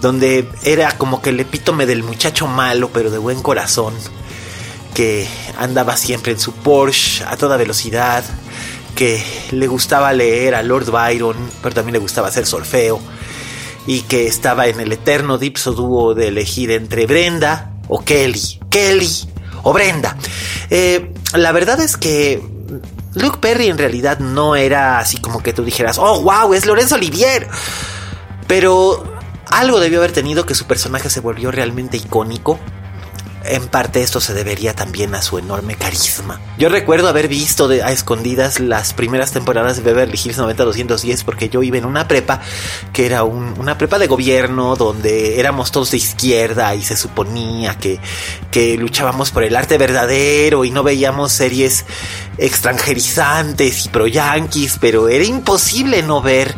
donde 0.00 0.48
era 0.64 0.92
como 0.98 1.22
que 1.22 1.30
el 1.30 1.40
epítome 1.40 1.86
del 1.86 2.02
muchacho 2.02 2.46
malo, 2.46 2.90
pero 2.92 3.10
de 3.10 3.18
buen 3.18 3.42
corazón, 3.42 3.94
que 4.94 5.28
andaba 5.58 5.96
siempre 5.96 6.32
en 6.32 6.40
su 6.40 6.52
Porsche 6.52 7.24
a 7.24 7.36
toda 7.36 7.56
velocidad, 7.56 8.24
que 8.94 9.22
le 9.50 9.66
gustaba 9.66 10.12
leer 10.12 10.54
a 10.54 10.62
Lord 10.62 10.90
Byron, 10.90 11.36
pero 11.62 11.74
también 11.74 11.94
le 11.94 11.98
gustaba 11.98 12.28
hacer 12.28 12.46
solfeo, 12.46 13.00
y 13.86 14.02
que 14.02 14.26
estaba 14.26 14.66
en 14.66 14.80
el 14.80 14.92
eterno 14.92 15.38
dipso 15.38 15.72
dúo 15.72 16.14
de 16.14 16.28
elegir 16.28 16.70
entre 16.70 17.06
Brenda 17.06 17.72
o 17.88 18.04
Kelly, 18.04 18.60
Kelly 18.70 19.10
o 19.62 19.72
Brenda. 19.72 20.16
Eh, 20.70 21.12
la 21.34 21.52
verdad 21.52 21.80
es 21.80 21.96
que 21.96 22.42
Luke 23.14 23.38
Perry 23.40 23.68
en 23.68 23.78
realidad 23.78 24.18
no 24.18 24.56
era 24.56 24.98
así 24.98 25.18
como 25.34 25.42
que 25.42 25.52
tú 25.52 25.64
dijeras, 25.64 25.98
oh, 25.98 26.22
wow, 26.22 26.54
es 26.54 26.64
Lorenzo 26.64 26.94
Olivier. 26.94 27.48
Pero 28.46 29.02
algo 29.50 29.80
debió 29.80 29.98
haber 29.98 30.12
tenido 30.12 30.46
que 30.46 30.54
su 30.54 30.66
personaje 30.66 31.10
se 31.10 31.18
volvió 31.18 31.50
realmente 31.50 31.96
icónico. 31.96 32.60
En 33.46 33.68
parte 33.68 34.02
esto 34.02 34.20
se 34.20 34.32
debería 34.32 34.74
también 34.74 35.14
a 35.14 35.20
su 35.20 35.38
enorme 35.38 35.76
carisma. 35.76 36.40
Yo 36.56 36.68
recuerdo 36.68 37.08
haber 37.08 37.28
visto 37.28 37.68
a 37.68 37.92
escondidas 37.92 38.58
las 38.58 38.94
primeras 38.94 39.32
temporadas 39.32 39.76
de 39.76 39.82
Beverly 39.82 40.18
Hills 40.22 40.38
90210 40.38 41.24
porque 41.24 41.48
yo 41.48 41.62
iba 41.62 41.76
en 41.76 41.84
una 41.84 42.08
prepa 42.08 42.40
que 42.92 43.04
era 43.04 43.24
un, 43.24 43.54
una 43.58 43.76
prepa 43.76 43.98
de 43.98 44.06
gobierno 44.06 44.76
donde 44.76 45.38
éramos 45.38 45.72
todos 45.72 45.90
de 45.90 45.98
izquierda 45.98 46.74
y 46.74 46.82
se 46.82 46.96
suponía 46.96 47.76
que, 47.76 48.00
que 48.50 48.76
luchábamos 48.78 49.30
por 49.30 49.44
el 49.44 49.56
arte 49.56 49.76
verdadero 49.76 50.64
y 50.64 50.70
no 50.70 50.82
veíamos 50.82 51.32
series 51.32 51.84
extranjerizantes 52.38 53.86
y 53.86 53.88
pro 53.90 54.06
yankees, 54.06 54.78
pero 54.80 55.08
era 55.08 55.24
imposible 55.24 56.02
no 56.02 56.20
ver 56.22 56.54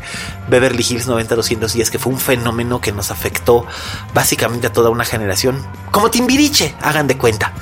Beverly 0.49 0.85
Hills 0.89 1.07
90210, 1.07 1.91
que 1.91 1.99
fue 1.99 2.13
un 2.13 2.21
fenómeno 2.21 2.81
que 2.81 2.93
nos 2.93 3.11
afectó 3.11 3.67
básicamente 4.15 4.67
a 4.69 4.73
toda 4.73 4.91
una 4.91 5.05
generación, 5.05 5.65
como 5.91 6.11
Timbiriche, 6.11 6.75
hagan 6.81 7.07
de 7.07 7.17
cuenta. 7.17 7.53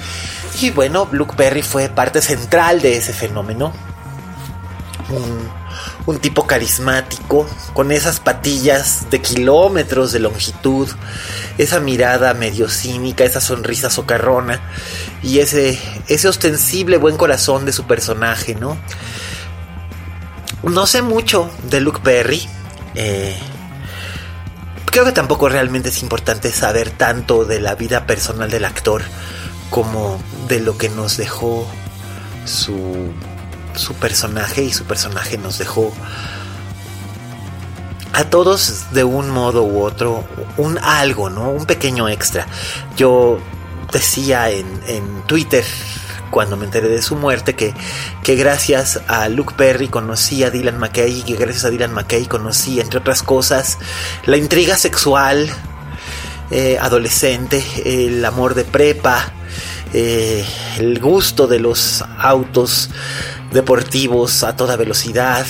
Y 0.61 0.71
bueno, 0.71 1.09
Luke 1.11 1.35
Perry 1.37 1.63
fue 1.63 1.89
parte 1.89 2.23
central 2.23 2.81
de 2.81 2.97
ese 2.97 3.13
fenómeno. 3.13 3.73
Un, 6.07 6.19
tipo 6.19 6.47
carismático, 6.47 7.47
con 7.73 7.93
esas 7.93 8.21
patillas 8.21 9.11
de 9.11 9.21
kilómetros 9.21 10.13
de 10.13 10.21
longitud, 10.21 10.89
esa 11.59 11.81
mirada 11.81 12.33
medio 12.35 12.69
cínica, 12.69 13.25
esa 13.25 13.41
sonrisa 13.41 13.91
socarrona 13.91 14.61
y 15.23 15.41
ese, 15.41 15.79
ese 16.09 16.29
ostensible 16.29 16.97
buen 16.97 17.17
corazón 17.17 17.65
de 17.67 17.73
su 17.73 17.85
personaje, 17.85 18.55
¿no? 18.55 18.79
No 20.63 20.87
sé 20.87 21.03
mucho 21.03 21.51
de 21.65 21.81
Luke 21.81 22.01
Perry. 22.03 22.49
Eh, 22.95 23.37
creo 24.87 25.05
que 25.05 25.13
tampoco 25.13 25.49
realmente 25.49 25.89
es 25.89 26.03
importante 26.03 26.51
saber 26.53 26.91
tanto 26.91 27.45
de 27.45 27.61
la 27.61 27.75
vida 27.75 28.07
personal 28.07 28.51
del 28.51 28.65
actor 28.65 29.03
como 29.71 30.21
de 30.49 30.61
lo 30.61 30.79
que 30.79 30.89
nos 30.89 31.17
dejó 31.17 31.67
su, 32.45 33.13
su 33.75 33.95
personaje 33.95 34.63
y 34.63 34.73
su 34.73 34.85
personaje 34.85 35.39
nos 35.39 35.59
dejó 35.59 35.93
a 38.13 38.25
todos 38.25 38.93
de 38.93 39.03
un 39.03 39.31
modo 39.31 39.65
u 39.65 39.83
otro 39.83 40.25
un 40.57 40.79
algo, 40.79 41.31
¿no? 41.31 41.51
Un 41.51 41.67
pequeño 41.67 42.09
extra. 42.09 42.47
Yo 42.97 43.41
decía 43.93 44.51
en, 44.51 44.67
en 44.87 45.23
Twitter 45.23 45.65
cuando 46.31 46.57
me 46.57 46.65
enteré 46.65 46.89
de 46.89 47.03
su 47.03 47.17
muerte 47.17 47.55
que, 47.55 47.75
que 48.23 48.35
gracias 48.37 49.01
a 49.09 49.29
Luke 49.29 49.55
Perry 49.57 49.89
conocí 49.89 50.45
a 50.45 50.51
Dylan 50.51 50.79
McKay 50.79 51.21
y 51.21 51.23
que 51.23 51.37
gracias 51.37 51.65
a 51.65 51.71
Dylan 51.71 51.93
McKay 51.93 52.27
conocí, 52.27 52.81
entre 52.81 52.99
otras 52.99 53.23
cosas, 53.23 53.79
la 54.27 54.37
intriga 54.37 54.77
sexual 54.77 55.51
eh, 56.51 56.79
adolescente, 56.81 57.65
el 57.85 58.25
amor 58.25 58.55
de 58.55 58.65
prepa, 58.65 59.33
eh, 59.93 60.45
el 60.79 61.01
gusto 61.01 61.47
de 61.47 61.59
los 61.59 62.05
autos 62.19 62.91
deportivos 63.51 64.43
a 64.43 64.55
toda 64.55 64.77
velocidad, 64.77 65.47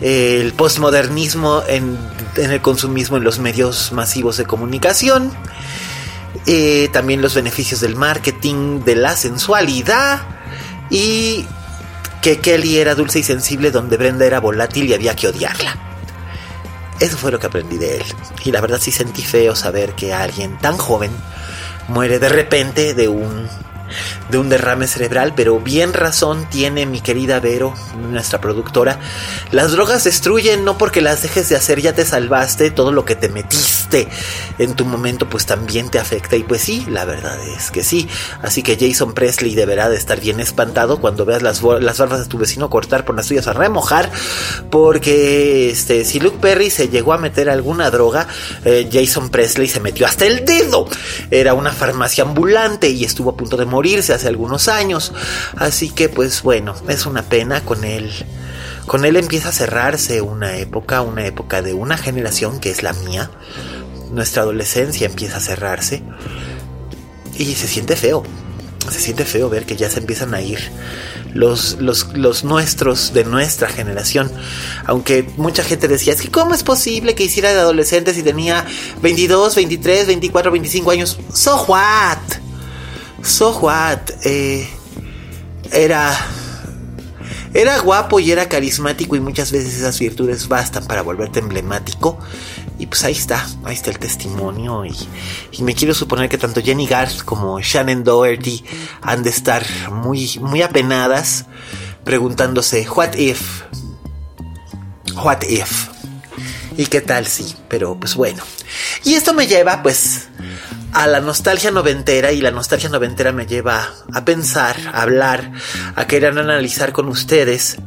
el 0.00 0.52
postmodernismo 0.52 1.62
en, 1.66 1.98
en, 2.36 2.50
el 2.50 2.60
consumismo 2.60 3.16
en 3.16 3.24
los 3.24 3.38
medios 3.38 3.92
masivos 3.92 4.36
de 4.36 4.44
comunicación, 4.44 5.32
eh, 6.46 6.88
también 6.92 7.22
los 7.22 7.34
beneficios 7.34 7.80
del 7.80 7.96
marketing, 7.96 8.80
de 8.80 8.96
la 8.96 9.16
sensualidad 9.16 10.20
y 10.90 11.46
que 12.20 12.40
Kelly 12.40 12.78
era 12.78 12.94
dulce 12.94 13.20
y 13.20 13.22
sensible 13.22 13.70
donde 13.70 13.96
Brenda 13.96 14.24
era 14.24 14.40
volátil 14.40 14.86
y 14.86 14.94
había 14.94 15.16
que 15.16 15.28
odiarla. 15.28 15.76
Eso 17.00 17.16
fue 17.16 17.32
lo 17.32 17.38
que 17.40 17.46
aprendí 17.46 17.78
de 17.78 17.96
él. 17.96 18.04
Y 18.44 18.52
la 18.52 18.60
verdad 18.60 18.78
sí 18.80 18.92
sentí 18.92 19.22
feo 19.22 19.56
saber 19.56 19.94
que 19.94 20.12
alguien 20.12 20.56
tan 20.58 20.76
joven 20.76 21.10
muere 21.88 22.18
de 22.18 22.28
repente 22.28 22.94
de 22.94 23.08
un 23.08 23.48
de 24.30 24.38
un 24.38 24.48
derrame 24.48 24.86
cerebral, 24.86 25.32
pero 25.34 25.60
bien 25.60 25.92
razón 25.92 26.48
tiene 26.50 26.86
mi 26.86 27.00
querida 27.00 27.40
Vero, 27.40 27.74
nuestra 28.10 28.40
productora. 28.40 28.98
Las 29.50 29.72
drogas 29.72 30.04
destruyen 30.04 30.64
no 30.64 30.78
porque 30.78 31.00
las 31.00 31.22
dejes 31.22 31.48
de 31.48 31.56
hacer, 31.56 31.80
ya 31.80 31.92
te 31.92 32.04
salvaste, 32.04 32.70
todo 32.70 32.92
lo 32.92 33.04
que 33.04 33.14
te 33.16 33.28
metiste 33.28 34.08
en 34.58 34.74
tu 34.74 34.84
momento 34.84 35.28
pues 35.28 35.46
también 35.46 35.90
te 35.90 35.98
afecta 35.98 36.36
y 36.36 36.42
pues 36.42 36.62
sí, 36.62 36.86
la 36.88 37.04
verdad 37.04 37.38
es 37.48 37.70
que 37.70 37.82
sí. 37.82 38.08
Así 38.42 38.62
que 38.62 38.76
Jason 38.78 39.12
Presley 39.12 39.54
deberá 39.54 39.88
de 39.88 39.96
estar 39.96 40.20
bien 40.20 40.40
espantado 40.40 41.00
cuando 41.00 41.24
veas 41.24 41.42
las, 41.42 41.62
las 41.62 41.98
barbas 41.98 42.20
de 42.20 42.26
tu 42.26 42.38
vecino 42.38 42.70
cortar 42.70 43.04
por 43.04 43.16
las 43.16 43.26
tuyas 43.26 43.46
a 43.46 43.52
remojar, 43.52 44.10
porque 44.70 45.70
este, 45.70 46.04
si 46.04 46.20
Luke 46.20 46.38
Perry 46.40 46.70
se 46.70 46.88
llegó 46.88 47.12
a 47.12 47.18
meter 47.18 47.50
alguna 47.50 47.90
droga, 47.90 48.26
eh, 48.64 48.88
Jason 48.90 49.30
Presley 49.30 49.68
se 49.68 49.80
metió 49.80 50.06
hasta 50.06 50.26
el 50.26 50.44
dedo. 50.44 50.86
Era 51.30 51.54
una 51.54 51.72
farmacia 51.72 52.24
ambulante 52.24 52.88
y 52.88 53.04
estuvo 53.04 53.30
a 53.30 53.36
punto 53.36 53.56
de 53.56 53.66
hace 54.10 54.28
algunos 54.28 54.68
años. 54.68 55.12
Así 55.56 55.90
que 55.90 56.08
pues 56.08 56.42
bueno, 56.42 56.74
es 56.88 57.06
una 57.06 57.22
pena 57.22 57.64
con 57.64 57.84
él. 57.84 58.10
Con 58.86 59.04
él 59.04 59.16
empieza 59.16 59.50
a 59.50 59.52
cerrarse 59.52 60.20
una 60.20 60.56
época, 60.56 61.02
una 61.02 61.26
época 61.26 61.62
de 61.62 61.74
una 61.74 61.96
generación 61.96 62.60
que 62.60 62.70
es 62.70 62.82
la 62.82 62.92
mía. 62.92 63.30
Nuestra 64.10 64.42
adolescencia 64.42 65.06
empieza 65.06 65.36
a 65.38 65.40
cerrarse. 65.40 66.02
Y 67.38 67.54
se 67.54 67.68
siente 67.68 67.96
feo. 67.96 68.22
Se 68.90 68.98
siente 68.98 69.24
feo 69.24 69.48
ver 69.48 69.64
que 69.64 69.76
ya 69.76 69.88
se 69.88 70.00
empiezan 70.00 70.34
a 70.34 70.40
ir 70.40 70.58
los, 71.34 71.78
los, 71.80 72.16
los, 72.16 72.44
nuestros 72.44 73.12
de 73.12 73.24
nuestra 73.24 73.68
generación. 73.68 74.30
Aunque 74.84 75.28
mucha 75.36 75.62
gente 75.62 75.88
decía, 75.88 76.12
es 76.12 76.20
que 76.20 76.30
¿cómo 76.30 76.54
es 76.54 76.62
posible 76.62 77.14
que 77.14 77.24
hiciera 77.24 77.52
de 77.52 77.60
adolescente 77.60 78.14
si 78.14 78.22
tenía 78.22 78.66
22, 79.00 79.54
23, 79.54 80.06
24, 80.06 80.52
25 80.52 80.90
años? 80.90 81.18
So 81.32 81.64
what? 81.64 82.41
So 83.22 83.58
what? 83.60 83.98
Eh, 84.24 84.68
era... 85.72 86.16
Era 87.54 87.78
guapo 87.80 88.18
y 88.18 88.32
era 88.32 88.48
carismático 88.48 89.14
y 89.14 89.20
muchas 89.20 89.52
veces 89.52 89.74
esas 89.74 89.98
virtudes 89.98 90.48
bastan 90.48 90.86
para 90.86 91.02
volverte 91.02 91.40
emblemático. 91.40 92.18
Y 92.78 92.86
pues 92.86 93.04
ahí 93.04 93.12
está, 93.12 93.46
ahí 93.64 93.74
está 93.74 93.90
el 93.90 93.98
testimonio. 93.98 94.86
Y, 94.86 94.96
y, 95.52 95.62
me 95.62 95.74
quiero 95.74 95.92
suponer 95.92 96.30
que 96.30 96.38
tanto 96.38 96.62
Jenny 96.62 96.86
Garth 96.86 97.24
como 97.24 97.60
Shannon 97.60 98.04
Doherty 98.04 98.64
han 99.02 99.22
de 99.22 99.28
estar 99.28 99.66
muy, 99.90 100.38
muy 100.40 100.62
apenadas 100.62 101.44
preguntándose, 102.04 102.88
¿What 102.88 103.14
if? 103.16 103.62
¿What 105.22 105.42
if? 105.48 105.88
¿Y 106.76 106.86
qué 106.86 107.00
tal 107.02 107.26
sí? 107.26 107.54
Pero 107.68 107.98
pues 107.98 108.14
bueno. 108.14 108.42
Y 109.04 109.14
esto 109.14 109.34
me 109.34 109.46
lleva 109.46 109.82
pues 109.82 110.28
a 110.92 111.06
la 111.06 111.20
nostalgia 111.20 111.70
noventera 111.70 112.32
y 112.32 112.40
la 112.40 112.50
nostalgia 112.50 112.88
noventera 112.88 113.32
me 113.32 113.46
lleva 113.46 113.88
a 114.12 114.24
pensar, 114.24 114.76
a 114.92 115.02
hablar, 115.02 115.52
a 115.96 116.06
querer 116.06 116.38
analizar 116.38 116.92
con 116.92 117.08
ustedes 117.08 117.78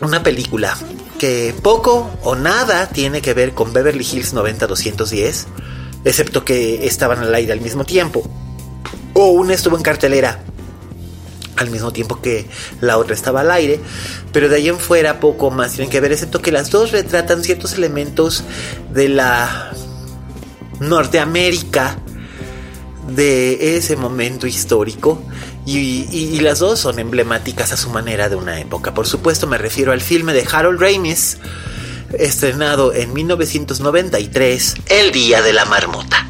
una 0.00 0.22
película 0.22 0.76
que 1.18 1.54
poco 1.62 2.10
o 2.22 2.34
nada 2.34 2.88
tiene 2.88 3.20
que 3.20 3.34
ver 3.34 3.52
con 3.52 3.72
Beverly 3.72 4.06
Hills 4.10 4.32
90210, 4.32 5.46
excepto 6.04 6.44
que 6.44 6.86
estaban 6.86 7.18
al 7.18 7.34
aire 7.34 7.52
al 7.52 7.60
mismo 7.60 7.84
tiempo. 7.84 8.22
O 9.12 9.30
una 9.30 9.54
estuvo 9.54 9.76
en 9.76 9.82
cartelera 9.82 10.40
al 11.56 11.70
mismo 11.70 11.92
tiempo 11.92 12.22
que 12.22 12.48
la 12.80 12.96
otra 12.96 13.14
estaba 13.14 13.40
al 13.40 13.50
aire, 13.50 13.80
pero 14.32 14.48
de 14.48 14.56
ahí 14.56 14.68
en 14.68 14.78
fuera 14.78 15.20
poco 15.20 15.50
más 15.50 15.72
tienen 15.72 15.90
que 15.90 16.00
ver, 16.00 16.12
excepto 16.12 16.40
que 16.40 16.52
las 16.52 16.70
dos 16.70 16.90
retratan 16.90 17.44
ciertos 17.44 17.74
elementos 17.74 18.44
de 18.92 19.10
la 19.10 19.72
Norteamérica 20.80 21.96
de 23.08 23.76
ese 23.76 23.96
momento 23.96 24.46
histórico. 24.46 25.22
Y, 25.66 26.40
las 26.40 26.58
dos 26.58 26.80
son 26.80 26.98
emblemáticas 26.98 27.72
a 27.72 27.76
su 27.76 27.90
manera 27.90 28.28
de 28.28 28.34
una 28.34 28.58
época. 28.58 28.92
Por 28.92 29.06
supuesto 29.06 29.46
me 29.46 29.58
refiero 29.58 29.92
al 29.92 30.00
filme 30.00 30.32
de 30.32 30.44
Harold 30.50 30.80
Ramis, 30.80 31.38
estrenado 32.18 32.92
en 32.92 33.12
1993, 33.12 34.74
El 34.88 35.12
Día 35.12 35.42
de 35.42 35.52
la 35.52 35.66
Marmota. 35.66 36.26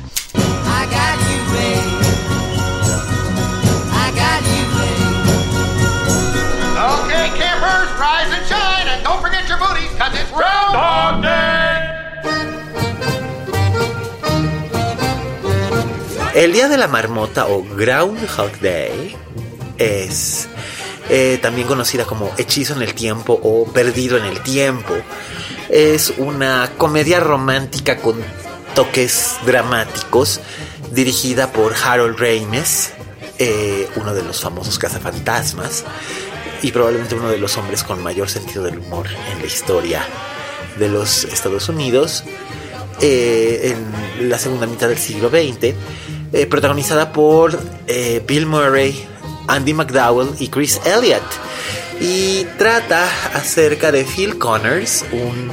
El 16.35 16.53
Día 16.53 16.69
de 16.69 16.79
la 16.79 16.87
Marmota 16.87 17.49
o 17.49 17.65
Groundhog 17.65 18.61
Day 18.61 19.17
es 19.79 20.49
eh, 21.09 21.41
también 21.43 21.67
conocida 21.67 22.05
como 22.05 22.31
Hechizo 22.39 22.75
en 22.75 22.83
el 22.83 22.95
Tiempo 22.95 23.39
o 23.43 23.65
Perdido 23.73 24.17
en 24.17 24.25
el 24.25 24.41
Tiempo. 24.41 24.95
Es 25.69 26.15
una 26.19 26.71
comedia 26.79 27.19
romántica 27.19 27.97
con 27.97 28.15
toques 28.77 29.39
dramáticos 29.45 30.41
dirigida 30.93 31.53
por 31.53 31.75
Harold 31.75 32.17
Ramis, 32.17 32.93
eh, 33.39 33.89
uno 33.97 34.15
de 34.15 34.23
los 34.23 34.41
famosos 34.41 34.79
cazafantasmas 34.79 35.85
y 36.63 36.71
probablemente 36.71 37.17
uno 37.17 37.29
de 37.29 37.39
los 37.39 37.57
hombres 37.57 37.83
con 37.83 38.01
mayor 38.05 38.29
sentido 38.29 38.63
del 38.63 38.79
humor 38.79 39.09
en 39.33 39.41
la 39.41 39.47
historia 39.47 40.07
de 40.79 40.89
los 40.89 41.25
Estados 41.25 41.69
Unidos 41.69 42.23
eh, 43.01 43.75
en 43.75 44.29
la 44.29 44.39
segunda 44.39 44.67
mitad 44.67 44.89
del 44.89 44.99
siglo 44.99 45.29
XX 45.29 45.75
eh, 46.33 46.47
protagonizada 46.47 47.13
por 47.13 47.59
eh, 47.87 48.23
Bill 48.27 48.47
Murray, 48.47 49.07
Andy 49.49 49.75
McDowell 49.75 50.31
y 50.39 50.49
Chris 50.49 50.81
Elliott. 50.85 51.23
Y 52.01 52.45
trata 52.57 53.09
acerca 53.35 53.93
de 53.93 54.05
Phil 54.05 54.39
Connors, 54.39 55.05
un 55.13 55.51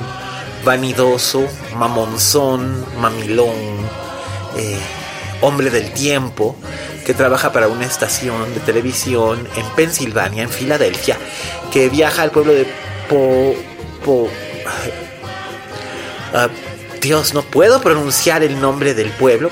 vanidoso, 0.63 1.45
mamonzón, 1.75 2.85
mamilón, 2.99 3.55
eh, 4.57 4.79
hombre 5.41 5.69
del 5.69 5.91
tiempo, 5.93 6.55
que 7.05 7.13
trabaja 7.13 7.51
para 7.51 7.67
una 7.67 7.85
estación 7.85 8.53
de 8.53 8.59
televisión 8.61 9.47
en 9.55 9.65
Pensilvania, 9.75 10.43
en 10.43 10.49
Filadelfia, 10.49 11.17
que 11.71 11.89
viaja 11.89 12.23
al 12.23 12.31
pueblo 12.31 12.53
de 12.53 12.67
Po... 13.09 13.55
po 14.03 14.23
uh, 16.33 16.66
Dios, 17.01 17.33
no 17.33 17.41
puedo 17.41 17.81
pronunciar 17.81 18.43
el 18.43 18.59
nombre 18.59 18.93
del 18.93 19.09
pueblo. 19.11 19.49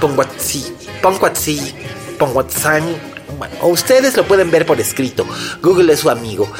Pongwatsi, 0.00 0.74
Pongwatsi, 1.02 1.74
Pongwatsani. 2.18 2.96
Bueno, 3.38 3.54
ustedes 3.68 4.16
lo 4.16 4.24
pueden 4.24 4.50
ver 4.50 4.66
por 4.66 4.80
escrito. 4.80 5.26
Google 5.62 5.92
es 5.92 6.00
su 6.00 6.10
amigo. 6.10 6.50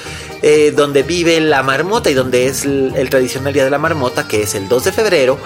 Eh, 0.40 0.70
donde 0.70 1.02
vive 1.02 1.40
la 1.40 1.64
marmota 1.64 2.10
y 2.10 2.14
donde 2.14 2.46
es 2.46 2.64
el, 2.64 3.08
tradicional 3.10 3.52
día 3.52 3.64
de 3.64 3.70
la 3.70 3.78
marmota, 3.78 4.28
que 4.28 4.42
es 4.42 4.54
el 4.54 4.68
2 4.68 4.84
de 4.84 4.92
febrero, 4.92 5.36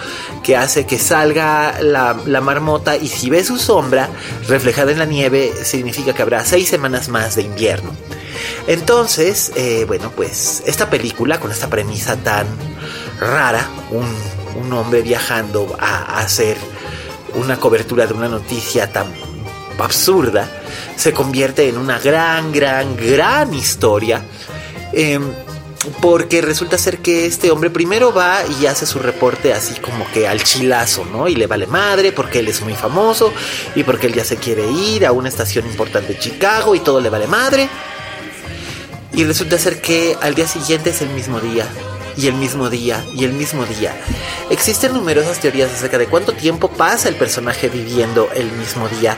que 0.42 0.54
hace 0.54 0.84
que 0.84 0.98
salga 0.98 1.80
la, 1.80 2.12
marmota 2.42 2.96
y 2.96 3.08
si 3.08 3.30
ve 3.30 3.42
su 3.42 3.56
sombra 3.56 4.10
reflejada 4.48 4.92
en 4.92 4.98
la 4.98 5.06
nieve, 5.06 5.50
significa 5.64 6.12
que 6.12 6.20
habrá 6.20 6.44
seis 6.44 6.68
semanas 6.68 7.08
más 7.08 7.36
de 7.36 7.42
invierno. 7.42 7.90
Entonces, 8.66 9.52
eh, 9.56 9.84
bueno, 9.86 10.12
pues 10.14 10.62
esta 10.66 10.90
película 10.90 11.40
con 11.40 11.50
esta 11.50 11.70
premisa 11.70 12.16
tan 12.16 12.46
rara, 13.18 13.66
un 13.90 14.06
un 14.56 14.72
hombre 14.72 15.02
viajando 15.02 15.76
a 15.78 16.20
hacer 16.20 16.56
una 17.34 17.58
cobertura 17.58 18.06
de 18.06 18.14
una 18.14 18.28
noticia 18.28 18.92
tan 18.92 19.06
absurda, 19.78 20.48
se 20.96 21.12
convierte 21.12 21.68
en 21.68 21.76
una 21.76 21.98
gran, 21.98 22.52
gran, 22.52 22.96
gran 22.96 23.52
historia. 23.52 24.22
Em, 24.92 25.32
porque 26.00 26.40
resulta 26.40 26.78
ser 26.78 26.98
que 26.98 27.26
este 27.26 27.50
hombre 27.50 27.68
primero 27.68 28.12
va 28.14 28.42
y 28.60 28.66
hace 28.66 28.86
su 28.86 29.00
reporte 29.00 29.52
así 29.52 29.74
como 29.80 30.08
que 30.12 30.28
al 30.28 30.40
chilazo, 30.44 31.04
¿no? 31.04 31.26
Y 31.26 31.34
le 31.34 31.48
vale 31.48 31.66
madre 31.66 32.12
porque 32.12 32.38
él 32.38 32.46
es 32.46 32.60
muy 32.60 32.74
famoso 32.74 33.32
y 33.74 33.82
porque 33.82 34.06
él 34.06 34.14
ya 34.14 34.24
se 34.24 34.36
quiere 34.36 34.70
ir 34.70 35.04
a 35.04 35.10
una 35.10 35.28
estación 35.28 35.66
importante 35.66 36.12
de 36.12 36.20
Chicago 36.20 36.76
y 36.76 36.80
todo 36.80 37.00
le 37.00 37.10
vale 37.10 37.26
madre. 37.26 37.68
Y 39.12 39.24
resulta 39.24 39.58
ser 39.58 39.80
que 39.80 40.16
al 40.20 40.36
día 40.36 40.46
siguiente 40.46 40.90
es 40.90 41.02
el 41.02 41.10
mismo 41.10 41.40
día 41.40 41.66
y 42.16 42.26
el 42.26 42.34
mismo 42.34 42.70
día 42.70 43.04
y 43.14 43.24
el 43.24 43.32
mismo 43.32 43.64
día. 43.64 43.94
Existen 44.50 44.92
numerosas 44.92 45.40
teorías 45.40 45.72
acerca 45.72 45.98
de 45.98 46.06
cuánto 46.06 46.32
tiempo 46.32 46.68
pasa 46.68 47.08
el 47.08 47.16
personaje 47.16 47.68
viviendo 47.68 48.30
el 48.34 48.50
mismo 48.52 48.88
día. 48.88 49.16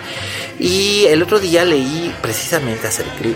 Y 0.58 1.06
el 1.06 1.22
otro 1.22 1.40
día 1.40 1.64
leí, 1.64 2.14
precisamente 2.22 2.88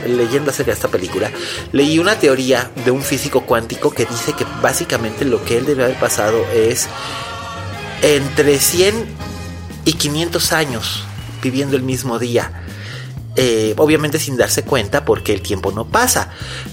leyendo 0.07 0.51
acerca 0.51 0.71
de 0.71 0.77
esta 0.77 0.89
película, 0.89 1.31
leí 1.73 1.99
una 1.99 2.19
teoría 2.19 2.71
de 2.85 2.91
un 2.91 3.03
físico 3.03 3.43
cuántico 3.43 3.91
que 3.91 4.07
dice 4.07 4.33
que 4.35 4.47
básicamente 4.63 5.25
lo 5.25 5.45
que 5.45 5.59
él 5.59 5.67
debe 5.67 5.85
haber 5.85 5.99
pasado 5.99 6.47
es 6.55 6.89
entre 8.03 8.59
100 8.59 8.95
y 9.85 9.95
500 9.95 10.53
años 10.53 11.05
viviendo 11.43 11.77
el 11.77 11.83
mismo 11.83 12.19
día. 12.19 12.53
Eh, 13.41 13.75
obviamente 13.77 14.19
sin 14.19 14.37
darse 14.37 14.65
cuenta 14.65 15.05
porque 15.05 15.33
el 15.33 15.43
tiempo 15.43 15.71
no 15.71 15.85
pasa. 15.85 16.31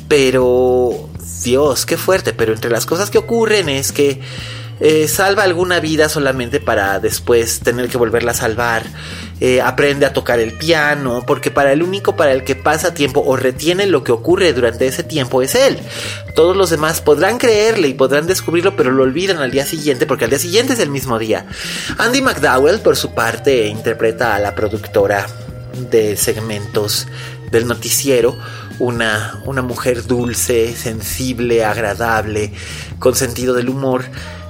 Pero 0.07 1.09
Dios, 1.43 1.85
qué 1.85 1.95
fuerte, 1.95 2.33
pero 2.33 2.53
entre 2.53 2.71
las 2.71 2.87
cosas 2.87 3.11
que 3.11 3.19
ocurren 3.19 3.69
es 3.69 3.91
que 3.91 4.19
eh, 4.79 5.07
salva 5.07 5.43
alguna 5.43 5.79
vida 5.79 6.09
solamente 6.09 6.59
para 6.59 6.99
después 6.99 7.59
tener 7.59 7.87
que 7.87 7.97
volverla 7.97 8.31
a 8.31 8.33
salvar. 8.33 8.83
Eh, 9.39 9.61
aprende 9.61 10.07
a 10.07 10.13
tocar 10.13 10.39
el 10.39 10.53
piano, 10.53 11.23
porque 11.27 11.51
para 11.51 11.71
el 11.71 11.83
único 11.83 12.15
para 12.15 12.31
el 12.31 12.43
que 12.43 12.55
pasa 12.55 12.95
tiempo 12.95 13.23
o 13.23 13.35
retiene 13.35 13.85
lo 13.85 14.03
que 14.03 14.11
ocurre 14.11 14.51
durante 14.53 14.87
ese 14.87 15.03
tiempo 15.03 15.43
es 15.43 15.53
él. 15.53 15.77
Todos 16.33 16.57
los 16.57 16.71
demás 16.71 16.99
podrán 16.99 17.37
creerle 17.37 17.89
y 17.89 17.93
podrán 17.93 18.25
descubrirlo, 18.25 18.75
pero 18.75 18.91
lo 18.91 19.03
olvidan 19.03 19.37
al 19.37 19.51
día 19.51 19.65
siguiente, 19.65 20.07
porque 20.07 20.23
al 20.23 20.31
día 20.31 20.39
siguiente 20.39 20.73
es 20.73 20.79
el 20.79 20.89
mismo 20.89 21.19
día. 21.19 21.45
Andy 21.99 22.21
McDowell, 22.21 22.79
por 22.79 22.95
su 22.97 23.13
parte, 23.13 23.67
interpreta 23.67 24.35
a 24.35 24.39
la 24.39 24.55
productora 24.55 25.27
de 25.75 26.17
segmentos 26.17 27.07
del 27.51 27.67
noticiero, 27.67 28.37
una, 28.79 29.39
una 29.45 29.61
mujer 29.61 30.05
dulce, 30.05 30.75
sensible, 30.75 31.63
agradable, 31.63 32.51
con 32.99 33.15
sentido 33.15 33.53
del 33.53 33.69
humor. 33.69 34.05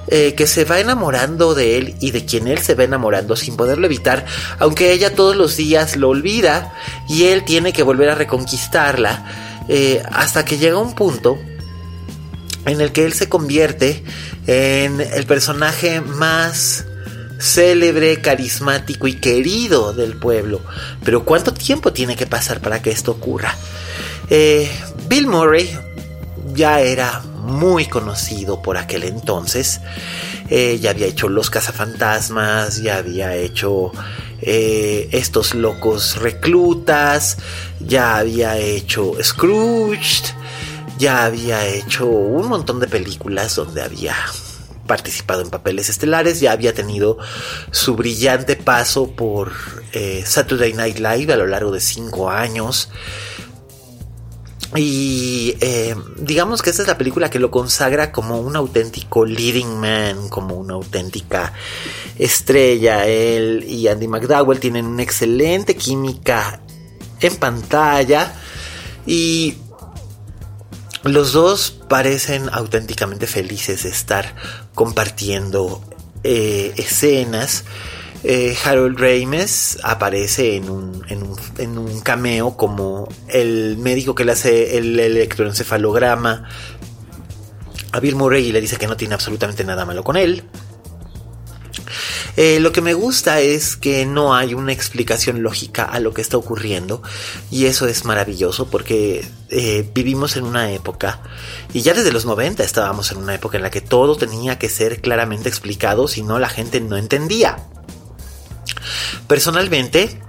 Eh, 0.08 0.34
que 0.36 0.46
se 0.46 0.64
va 0.64 0.78
enamorando 0.78 1.56
de 1.56 1.78
él 1.78 1.96
y 2.00 2.12
de 2.12 2.24
quien 2.24 2.46
él 2.46 2.58
se 2.58 2.76
va 2.76 2.84
enamorando 2.84 3.34
sin 3.34 3.56
poderlo 3.56 3.86
evitar, 3.86 4.24
aunque 4.60 4.92
ella 4.92 5.16
todos 5.16 5.34
los 5.34 5.56
días 5.56 5.96
lo 5.96 6.10
olvida 6.10 6.72
y 7.08 7.24
él 7.24 7.44
tiene 7.44 7.72
que 7.72 7.82
volver 7.82 8.10
a 8.10 8.14
reconquistarla, 8.14 9.64
eh, 9.68 10.04
hasta 10.12 10.44
que 10.44 10.58
llega 10.58 10.78
un 10.78 10.94
punto 10.94 11.36
en 12.66 12.80
el 12.80 12.92
que 12.92 13.04
él 13.04 13.14
se 13.14 13.28
convierte 13.28 14.04
en 14.46 15.00
el 15.00 15.26
personaje 15.26 16.00
más 16.00 16.85
célebre, 17.38 18.20
carismático 18.20 19.06
y 19.06 19.14
querido 19.14 19.92
del 19.92 20.16
pueblo. 20.16 20.60
Pero 21.04 21.24
¿cuánto 21.24 21.52
tiempo 21.52 21.92
tiene 21.92 22.16
que 22.16 22.26
pasar 22.26 22.60
para 22.60 22.82
que 22.82 22.90
esto 22.90 23.12
ocurra? 23.12 23.54
Eh, 24.30 24.70
Bill 25.08 25.26
Murray 25.26 25.70
ya 26.54 26.80
era 26.80 27.22
muy 27.46 27.86
conocido 27.86 28.60
por 28.60 28.76
aquel 28.76 29.04
entonces. 29.04 29.80
Eh, 30.48 30.78
ya 30.80 30.90
había 30.90 31.06
hecho 31.06 31.28
Los 31.28 31.50
Cazafantasmas, 31.50 32.82
ya 32.82 32.98
había 32.98 33.34
hecho 33.34 33.92
eh, 34.42 35.08
Estos 35.12 35.54
Locos 35.54 36.16
Reclutas, 36.16 37.38
ya 37.80 38.16
había 38.16 38.58
hecho 38.58 39.12
Scrooged, 39.22 40.24
ya 40.98 41.24
había 41.24 41.66
hecho 41.66 42.06
un 42.06 42.48
montón 42.48 42.80
de 42.80 42.86
películas 42.86 43.56
donde 43.56 43.82
había 43.82 44.14
participado 44.86 45.42
en 45.42 45.50
papeles 45.50 45.88
estelares, 45.88 46.40
ya 46.40 46.52
había 46.52 46.74
tenido 46.74 47.18
su 47.70 47.96
brillante 47.96 48.56
paso 48.56 49.10
por 49.10 49.52
eh, 49.92 50.22
Saturday 50.26 50.72
Night 50.72 50.98
Live 50.98 51.32
a 51.32 51.36
lo 51.36 51.46
largo 51.46 51.70
de 51.70 51.80
cinco 51.80 52.30
años. 52.30 52.90
Y 54.74 55.56
eh, 55.60 55.94
digamos 56.18 56.60
que 56.60 56.70
esta 56.70 56.82
es 56.82 56.88
la 56.88 56.98
película 56.98 57.30
que 57.30 57.38
lo 57.38 57.50
consagra 57.50 58.10
como 58.12 58.40
un 58.40 58.56
auténtico 58.56 59.24
leading 59.24 59.78
man, 59.78 60.28
como 60.28 60.56
una 60.56 60.74
auténtica 60.74 61.52
estrella. 62.18 63.06
Él 63.06 63.64
y 63.66 63.88
Andy 63.88 64.08
McDowell 64.08 64.58
tienen 64.60 64.86
una 64.86 65.02
excelente 65.02 65.76
química 65.76 66.60
en 67.20 67.36
pantalla 67.36 68.34
y 69.06 69.56
los 71.04 71.32
dos 71.32 71.70
parecen 71.70 72.48
auténticamente 72.52 73.26
felices 73.26 73.84
de 73.84 73.90
estar 73.90 74.34
compartiendo 74.76 75.80
eh, 76.22 76.72
escenas. 76.76 77.64
Eh, 78.22 78.56
Harold 78.64 78.98
Ramis 78.98 79.78
aparece 79.82 80.56
en 80.56 80.70
un, 80.70 81.02
en, 81.08 81.78
un, 81.78 82.00
cameo 82.00 82.56
como 82.56 83.08
el 83.28 83.76
médico 83.78 84.14
que 84.14 84.24
le 84.24 84.32
hace 84.32 84.78
el 84.78 84.98
electroencefalograma 84.98 86.44
a 87.92 88.00
Bill 88.00 88.16
Murray 88.16 88.46
y 88.46 88.52
le 88.52 88.60
dice 88.60 88.76
que 88.76 88.86
no 88.86 88.96
tiene 88.96 89.14
absolutamente 89.14 89.64
nada 89.64 89.84
malo 89.84 90.04
con 90.04 90.16
él. 90.16 90.44
Eh, 92.36 92.60
lo 92.60 92.72
que 92.72 92.82
me 92.82 92.94
gusta 92.94 93.40
es 93.40 93.76
que 93.76 94.04
no 94.04 94.34
hay 94.34 94.54
una 94.54 94.72
explicación 94.72 95.42
lógica 95.42 95.84
a 95.84 96.00
lo 96.00 96.12
que 96.12 96.20
está 96.20 96.36
ocurriendo 96.36 97.02
y 97.50 97.66
eso 97.66 97.86
es 97.86 98.04
maravilloso 98.04 98.68
porque 98.68 99.26
eh, 99.48 99.90
vivimos 99.94 100.36
en 100.36 100.44
una 100.44 100.70
época 100.70 101.20
y 101.72 101.80
ya 101.80 101.94
desde 101.94 102.12
los 102.12 102.26
90 102.26 102.62
estábamos 102.62 103.10
en 103.10 103.18
una 103.18 103.34
época 103.34 103.56
en 103.56 103.62
la 103.62 103.70
que 103.70 103.80
todo 103.80 104.16
tenía 104.16 104.58
que 104.58 104.68
ser 104.68 105.00
claramente 105.00 105.48
explicado 105.48 106.08
si 106.08 106.22
no 106.22 106.38
la 106.38 106.48
gente 106.48 106.80
no 106.80 106.96
entendía. 106.96 107.56
Personalmente, 109.26 110.20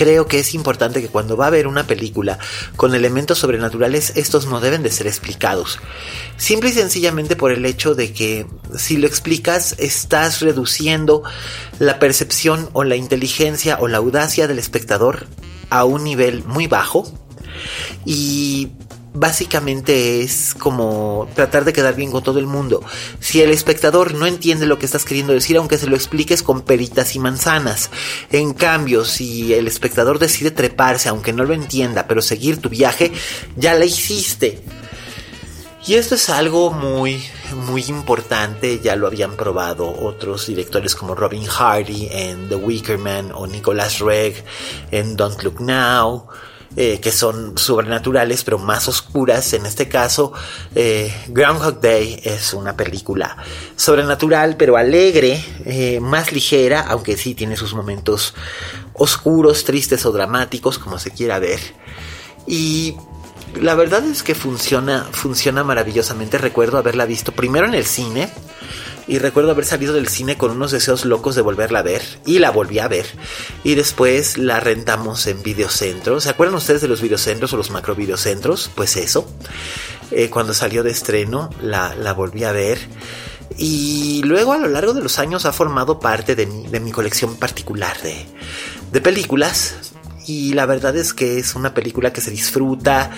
creo 0.00 0.26
que 0.26 0.38
es 0.38 0.54
importante 0.54 1.02
que 1.02 1.08
cuando 1.08 1.36
va 1.36 1.44
a 1.44 1.48
haber 1.48 1.66
una 1.66 1.86
película 1.86 2.38
con 2.74 2.94
elementos 2.94 3.36
sobrenaturales, 3.36 4.14
estos 4.16 4.46
no 4.46 4.58
deben 4.58 4.82
de 4.82 4.90
ser 4.90 5.06
explicados. 5.06 5.78
Simple 6.38 6.70
y 6.70 6.72
sencillamente 6.72 7.36
por 7.36 7.52
el 7.52 7.66
hecho 7.66 7.94
de 7.94 8.10
que 8.10 8.46
si 8.78 8.96
lo 8.96 9.06
explicas, 9.06 9.74
estás 9.76 10.40
reduciendo 10.40 11.22
la 11.78 11.98
percepción 11.98 12.70
o 12.72 12.82
la 12.82 12.96
inteligencia 12.96 13.76
o 13.78 13.88
la 13.88 13.98
audacia 13.98 14.48
del 14.48 14.58
espectador 14.58 15.26
a 15.68 15.84
un 15.84 16.02
nivel 16.02 16.44
muy 16.44 16.66
bajo. 16.66 17.06
Y 18.06 18.70
básicamente 19.12 20.22
es 20.22 20.54
como 20.54 21.28
tratar 21.34 21.64
de 21.64 21.72
quedar 21.72 21.94
bien 21.94 22.10
con 22.10 22.22
todo 22.22 22.38
el 22.38 22.46
mundo. 22.46 22.82
Si 23.18 23.40
el 23.40 23.50
espectador 23.50 24.14
no 24.14 24.26
entiende 24.26 24.66
lo 24.66 24.78
que 24.78 24.86
estás 24.86 25.04
queriendo 25.04 25.32
decir, 25.32 25.56
aunque 25.56 25.78
se 25.78 25.86
lo 25.86 25.96
expliques 25.96 26.42
con 26.42 26.62
peritas 26.62 27.14
y 27.16 27.18
manzanas. 27.18 27.90
En 28.30 28.54
cambio, 28.54 29.04
si 29.04 29.54
el 29.54 29.66
espectador 29.66 30.18
decide 30.18 30.50
treparse, 30.50 31.08
aunque 31.08 31.32
no 31.32 31.44
lo 31.44 31.54
entienda, 31.54 32.06
pero 32.06 32.22
seguir 32.22 32.58
tu 32.58 32.68
viaje, 32.68 33.12
ya 33.56 33.74
la 33.74 33.84
hiciste. 33.84 34.62
Y 35.86 35.94
esto 35.94 36.14
es 36.14 36.28
algo 36.28 36.70
muy, 36.70 37.22
muy 37.66 37.82
importante, 37.84 38.80
ya 38.80 38.96
lo 38.96 39.06
habían 39.06 39.34
probado 39.34 39.90
otros 39.90 40.46
directores 40.46 40.94
como 40.94 41.14
Robin 41.14 41.46
Hardy 41.46 42.06
en 42.10 42.50
The 42.50 42.56
Weaker 42.56 42.98
Man 42.98 43.32
o 43.34 43.46
Nicholas 43.46 43.98
Regg 43.98 44.44
en 44.90 45.16
Don't 45.16 45.42
Look 45.42 45.60
Now. 45.60 46.28
Eh, 46.76 47.00
que 47.00 47.10
son 47.10 47.58
sobrenaturales 47.58 48.44
pero 48.44 48.56
más 48.56 48.86
oscuras. 48.86 49.54
En 49.54 49.66
este 49.66 49.88
caso, 49.88 50.32
eh, 50.76 51.12
Groundhog 51.26 51.80
Day 51.80 52.20
es 52.22 52.54
una 52.54 52.76
película 52.76 53.36
sobrenatural 53.74 54.56
pero 54.56 54.76
alegre, 54.76 55.44
eh, 55.64 55.98
más 55.98 56.30
ligera, 56.30 56.82
aunque 56.82 57.16
sí 57.16 57.34
tiene 57.34 57.56
sus 57.56 57.74
momentos 57.74 58.34
oscuros, 58.92 59.64
tristes 59.64 60.06
o 60.06 60.12
dramáticos, 60.12 60.78
como 60.78 61.00
se 61.00 61.10
quiera 61.10 61.40
ver. 61.40 61.58
Y 62.46 62.94
la 63.60 63.74
verdad 63.74 64.04
es 64.04 64.22
que 64.22 64.36
funciona, 64.36 65.08
funciona 65.10 65.64
maravillosamente. 65.64 66.38
Recuerdo 66.38 66.78
haberla 66.78 67.04
visto 67.04 67.32
primero 67.32 67.66
en 67.66 67.74
el 67.74 67.84
cine 67.84 68.30
y 69.10 69.18
recuerdo 69.18 69.50
haber 69.50 69.64
salido 69.64 69.92
del 69.92 70.06
cine 70.06 70.38
con 70.38 70.52
unos 70.52 70.70
deseos 70.70 71.04
locos 71.04 71.34
de 71.34 71.42
volverla 71.42 71.80
a 71.80 71.82
ver 71.82 72.00
y 72.26 72.38
la 72.38 72.52
volví 72.52 72.78
a 72.78 72.86
ver 72.86 73.06
y 73.64 73.74
después 73.74 74.38
la 74.38 74.60
rentamos 74.60 75.26
en 75.26 75.42
videocentros. 75.42 76.22
¿Se 76.22 76.30
acuerdan 76.30 76.54
ustedes 76.54 76.80
de 76.80 76.86
los 76.86 77.02
videocentros 77.02 77.52
o 77.52 77.56
los 77.56 77.72
macro 77.72 77.96
videocentros? 77.96 78.70
Pues 78.72 78.96
eso. 78.96 79.28
Eh, 80.12 80.30
cuando 80.30 80.54
salió 80.54 80.84
de 80.84 80.92
estreno 80.92 81.50
la, 81.60 81.96
la, 81.96 82.12
volví 82.12 82.44
a 82.44 82.52
ver 82.52 82.78
y 83.58 84.22
luego 84.24 84.52
a 84.52 84.58
lo 84.58 84.68
largo 84.68 84.94
de 84.94 85.02
los 85.02 85.18
años 85.18 85.44
ha 85.44 85.52
formado 85.52 85.98
parte 85.98 86.36
de 86.36 86.46
mi, 86.46 86.68
de 86.68 86.78
mi 86.78 86.92
colección 86.92 87.34
particular 87.34 88.00
de, 88.02 88.26
de 88.92 89.00
películas 89.00 89.74
y 90.26 90.52
la 90.52 90.66
verdad 90.66 90.96
es 90.96 91.14
que 91.14 91.38
es 91.38 91.56
una 91.56 91.74
película 91.74 92.12
que 92.12 92.20
se 92.20 92.30
disfruta, 92.30 93.10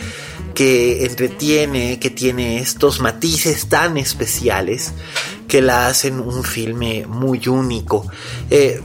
que 0.55 1.05
entretiene, 1.05 1.99
que 1.99 2.09
tiene 2.09 2.61
estos 2.61 3.01
matices 3.01 3.69
tan 3.69 3.99
especiales 3.99 4.93
que 5.53 5.61
la 5.61 5.87
hacen 5.87 6.19
un 6.19 6.45
filme 6.45 7.05
muy 7.07 7.47
único. 7.47 8.07
Eh, 8.49 8.81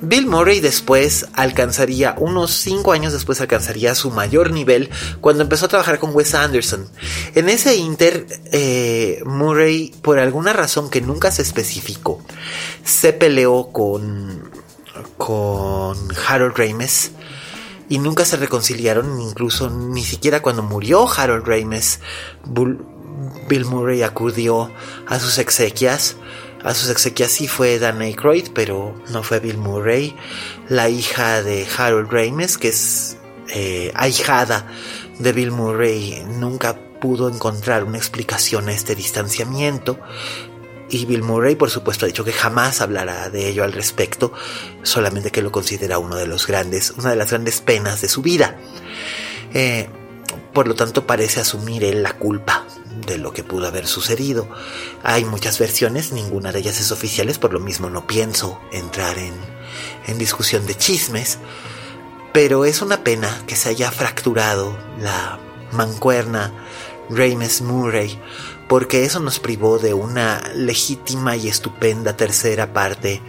Bill 0.00 0.26
Murray 0.26 0.60
después 0.60 1.26
alcanzaría, 1.34 2.14
unos 2.16 2.52
5 2.52 2.92
años 2.92 3.12
después 3.12 3.38
alcanzaría 3.42 3.94
su 3.94 4.10
mayor 4.10 4.50
nivel 4.50 4.88
cuando 5.20 5.42
empezó 5.42 5.66
a 5.66 5.68
trabajar 5.68 5.98
con 5.98 6.14
Wes 6.14 6.34
Anderson. 6.34 6.88
En 7.34 7.50
ese 7.50 7.76
inter, 7.76 8.26
eh, 8.50 9.20
Murray, 9.26 9.92
por 10.00 10.18
alguna 10.18 10.54
razón 10.54 10.88
que 10.88 11.02
nunca 11.02 11.30
se 11.30 11.42
especificó, 11.42 12.22
se 12.82 13.12
peleó 13.12 13.68
con, 13.70 14.50
con 15.18 15.98
Harold 16.26 16.56
Ramis 16.56 17.10
y 17.90 17.98
nunca 17.98 18.24
se 18.24 18.38
reconciliaron, 18.38 19.20
incluso 19.20 19.68
ni 19.68 20.02
siquiera 20.02 20.40
cuando 20.40 20.62
murió 20.62 21.06
Harold 21.14 21.46
Ramis, 21.46 22.00
Bill 23.48 23.64
Murray 23.64 24.02
acudió 24.02 24.70
a 25.06 25.18
sus 25.18 25.38
exequias. 25.38 26.16
A 26.64 26.74
sus 26.74 26.90
exequias 26.90 27.30
sí 27.30 27.48
fue 27.48 27.78
Dan 27.78 28.00
Aykroyd, 28.00 28.48
pero 28.54 28.94
no 29.10 29.22
fue 29.22 29.40
Bill 29.40 29.58
Murray. 29.58 30.16
La 30.68 30.88
hija 30.88 31.42
de 31.42 31.66
Harold 31.76 32.10
Ramis, 32.10 32.58
que 32.58 32.68
es 32.68 33.16
eh, 33.48 33.92
ahijada 33.94 34.66
de 35.18 35.32
Bill 35.32 35.52
Murray, 35.52 36.24
nunca 36.26 36.78
pudo 37.00 37.28
encontrar 37.28 37.84
una 37.84 37.98
explicación 37.98 38.68
a 38.68 38.72
este 38.72 38.94
distanciamiento. 38.94 39.98
Y 40.88 41.04
Bill 41.04 41.22
Murray, 41.22 41.56
por 41.56 41.70
supuesto, 41.70 42.04
ha 42.04 42.08
dicho 42.08 42.24
que 42.24 42.32
jamás 42.32 42.80
hablará 42.80 43.28
de 43.28 43.48
ello 43.48 43.64
al 43.64 43.72
respecto, 43.72 44.32
solamente 44.82 45.30
que 45.30 45.42
lo 45.42 45.50
considera 45.50 45.98
uno 45.98 46.16
de 46.16 46.26
los 46.26 46.46
grandes, 46.46 46.92
una 46.92 47.10
de 47.10 47.16
las 47.16 47.30
grandes 47.30 47.60
penas 47.60 48.00
de 48.00 48.08
su 48.08 48.22
vida. 48.22 48.56
Eh, 49.52 49.88
por 50.52 50.68
lo 50.68 50.74
tanto, 50.74 51.06
parece 51.06 51.40
asumir 51.40 51.82
él 51.82 52.02
la 52.02 52.12
culpa 52.12 52.65
de 53.06 53.18
lo 53.18 53.32
que 53.32 53.44
pudo 53.44 53.66
haber 53.66 53.86
sucedido. 53.86 54.48
Hay 55.02 55.24
muchas 55.24 55.58
versiones, 55.58 56.12
ninguna 56.12 56.52
de 56.52 56.60
ellas 56.60 56.80
es 56.80 56.92
oficial, 56.92 57.26
por 57.40 57.52
lo 57.52 57.60
mismo 57.60 57.90
no 57.90 58.06
pienso 58.06 58.60
entrar 58.72 59.18
en, 59.18 59.34
en 60.06 60.18
discusión 60.18 60.66
de 60.66 60.76
chismes, 60.76 61.38
pero 62.32 62.64
es 62.64 62.82
una 62.82 63.02
pena 63.02 63.42
que 63.46 63.56
se 63.56 63.70
haya 63.70 63.90
fracturado 63.90 64.76
la 65.00 65.38
mancuerna 65.72 66.52
Rames 67.10 67.62
Murray, 67.62 68.18
porque 68.68 69.04
eso 69.04 69.20
nos 69.20 69.38
privó 69.38 69.78
de 69.78 69.94
una 69.94 70.42
legítima 70.54 71.36
y 71.36 71.48
estupenda 71.48 72.16
tercera 72.16 72.72
parte 72.72 73.22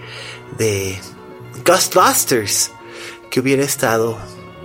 de 0.58 1.00
Ghostbusters, 1.66 2.72
que 3.30 3.40
hubiera 3.40 3.64
estado 3.64 4.18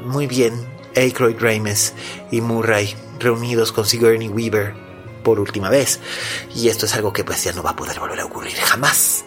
muy 0.04 0.26
bien 0.26 0.52
Aykroyd 0.96 1.36
Rames 1.38 1.94
y 2.30 2.40
Murray 2.40 2.94
reunidos 3.18 3.72
con 3.72 3.86
Sigourney 3.86 4.28
Weaver 4.28 4.91
por 5.22 5.40
última 5.40 5.70
vez. 5.70 6.00
Y 6.54 6.68
esto 6.68 6.86
es 6.86 6.94
algo 6.94 7.12
que 7.12 7.24
pues 7.24 7.42
ya 7.44 7.52
no 7.52 7.62
va 7.62 7.70
a 7.70 7.76
poder 7.76 7.98
volver 7.98 8.20
a 8.20 8.24
ocurrir 8.24 8.54
jamás. 8.56 9.24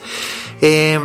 Eh, 0.61 0.99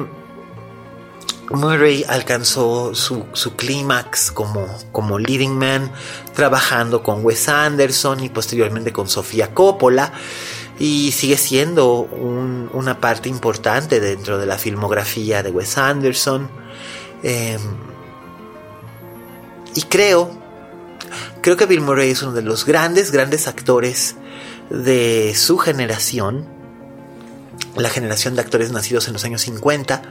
Murray 1.50 2.04
alcanzó 2.08 2.94
su, 2.94 3.26
clímax 3.56 4.30
como, 4.30 4.66
como 4.92 5.18
leading 5.18 5.58
man, 5.58 5.90
trabajando 6.34 7.02
con 7.02 7.24
Wes 7.24 7.48
Anderson 7.48 8.20
y 8.20 8.28
posteriormente 8.28 8.92
con 8.92 9.08
Sofía 9.08 9.52
Coppola, 9.52 10.12
y 10.78 11.12
sigue 11.12 11.36
siendo 11.36 12.02
una 12.72 13.00
parte 13.00 13.28
importante 13.28 14.00
dentro 14.00 14.38
de 14.38 14.46
la 14.46 14.58
filmografía 14.58 15.42
de 15.42 15.50
Wes 15.50 15.76
Anderson. 15.76 16.48
Em, 17.22 17.60
y 19.74 19.82
creo, 19.82 20.30
creo 21.42 21.56
que 21.56 21.66
Bill 21.66 21.80
Murray 21.80 22.10
es 22.10 22.22
uno 22.22 22.32
de 22.32 22.42
los 22.42 22.64
grandes, 22.64 23.10
grandes 23.10 23.48
actores 23.48 24.14
de 24.70 25.34
su 25.34 25.58
generación 25.58 26.60
la 27.76 27.90
generación 27.90 28.34
de 28.34 28.42
actores 28.42 28.72
nacidos 28.72 29.06
en 29.06 29.14
los 29.14 29.24
años 29.24 29.42
50, 29.42 30.02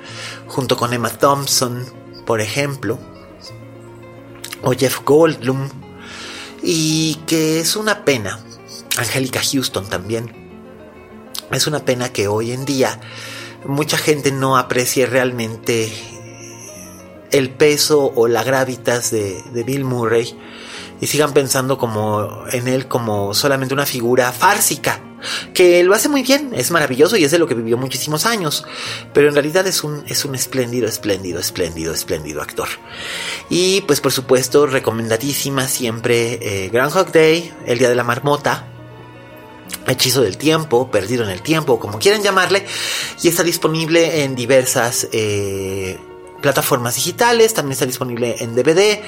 junto 0.48 0.78
con 0.78 0.94
Emma 0.94 1.10
Thompson, 1.10 1.86
por 2.26 2.42
ejemplo, 2.42 3.00
o 4.62 4.72
Jeff 4.72 5.00
Goldblum, 5.04 5.70
y 6.64 7.16
que 7.28 7.60
es 7.60 7.76
una 7.76 8.06
pena, 8.06 8.40
Angélica 8.98 9.42
Houston 9.42 9.88
también, 9.88 10.50
es 11.52 11.68
una 11.68 11.86
pena 11.86 12.12
que 12.12 12.28
hoy 12.28 12.52
en 12.52 12.66
día 12.66 13.00
mucha 13.66 13.98
gente 13.98 14.32
no 14.32 14.58
aprecie 14.58 15.06
realmente 15.06 15.92
el 17.32 17.50
peso 17.50 18.12
o 18.16 18.28
la 18.28 18.44
gravitas 18.44 19.12
de, 19.12 19.42
de 19.54 19.64
Bill 19.64 19.84
Murray 19.84 20.38
y 21.02 21.08
sigan 21.08 21.34
pensando 21.34 21.78
como 21.78 22.44
en 22.52 22.68
él 22.68 22.88
como 22.88 23.34
solamente 23.34 23.74
una 23.74 23.86
figura 23.86 24.32
fársica 24.32 25.02
que 25.54 25.84
lo 25.84 25.94
hace 25.94 26.10
muy 26.10 26.24
bien, 26.24 26.52
es 26.56 26.72
maravilloso 26.72 27.18
y 27.18 27.24
es 27.24 27.32
de 27.32 27.40
lo 27.40 27.48
que 27.48 27.54
vivió 27.54 27.78
muchísimos 27.78 28.26
años, 28.26 28.66
pero 29.14 29.28
en 29.28 29.34
realidad 29.34 29.68
es 29.68 29.84
un, 29.84 30.04
es 30.08 30.26
un 30.26 30.36
espléndido, 30.36 30.88
espléndido, 30.88 31.40
espléndido, 31.40 31.94
espléndido 31.94 32.42
actor. 32.42 32.70
Y 33.50 33.82
pues 33.82 34.02
por 34.02 34.12
supuesto, 34.12 34.66
recomendadísima 34.66 35.68
siempre 35.68 36.40
eh, 36.42 36.70
Groundhog 36.70 37.12
Day, 37.12 37.52
El 37.66 37.80
Día 37.80 37.90
de 37.90 37.96
la 37.96 38.04
Marmota, 38.04 38.66
Hechizo 39.88 40.22
del 40.22 40.38
Tiempo, 40.38 40.90
Perdido 40.90 41.24
en 41.24 41.30
el 41.30 41.42
Tiempo, 41.42 41.80
como 41.80 42.00
quieran 42.00 42.24
llamarle, 42.24 42.66
y 43.22 43.28
está 43.28 43.44
disponible 43.44 44.24
en 44.24 44.36
diversas 44.36 45.08
eh, 45.12 46.00
plataformas 46.42 46.96
digitales, 46.96 47.54
también 47.54 47.74
está 47.74 47.86
disponible 47.86 48.36
en 48.40 48.56
DVD, 48.56 49.02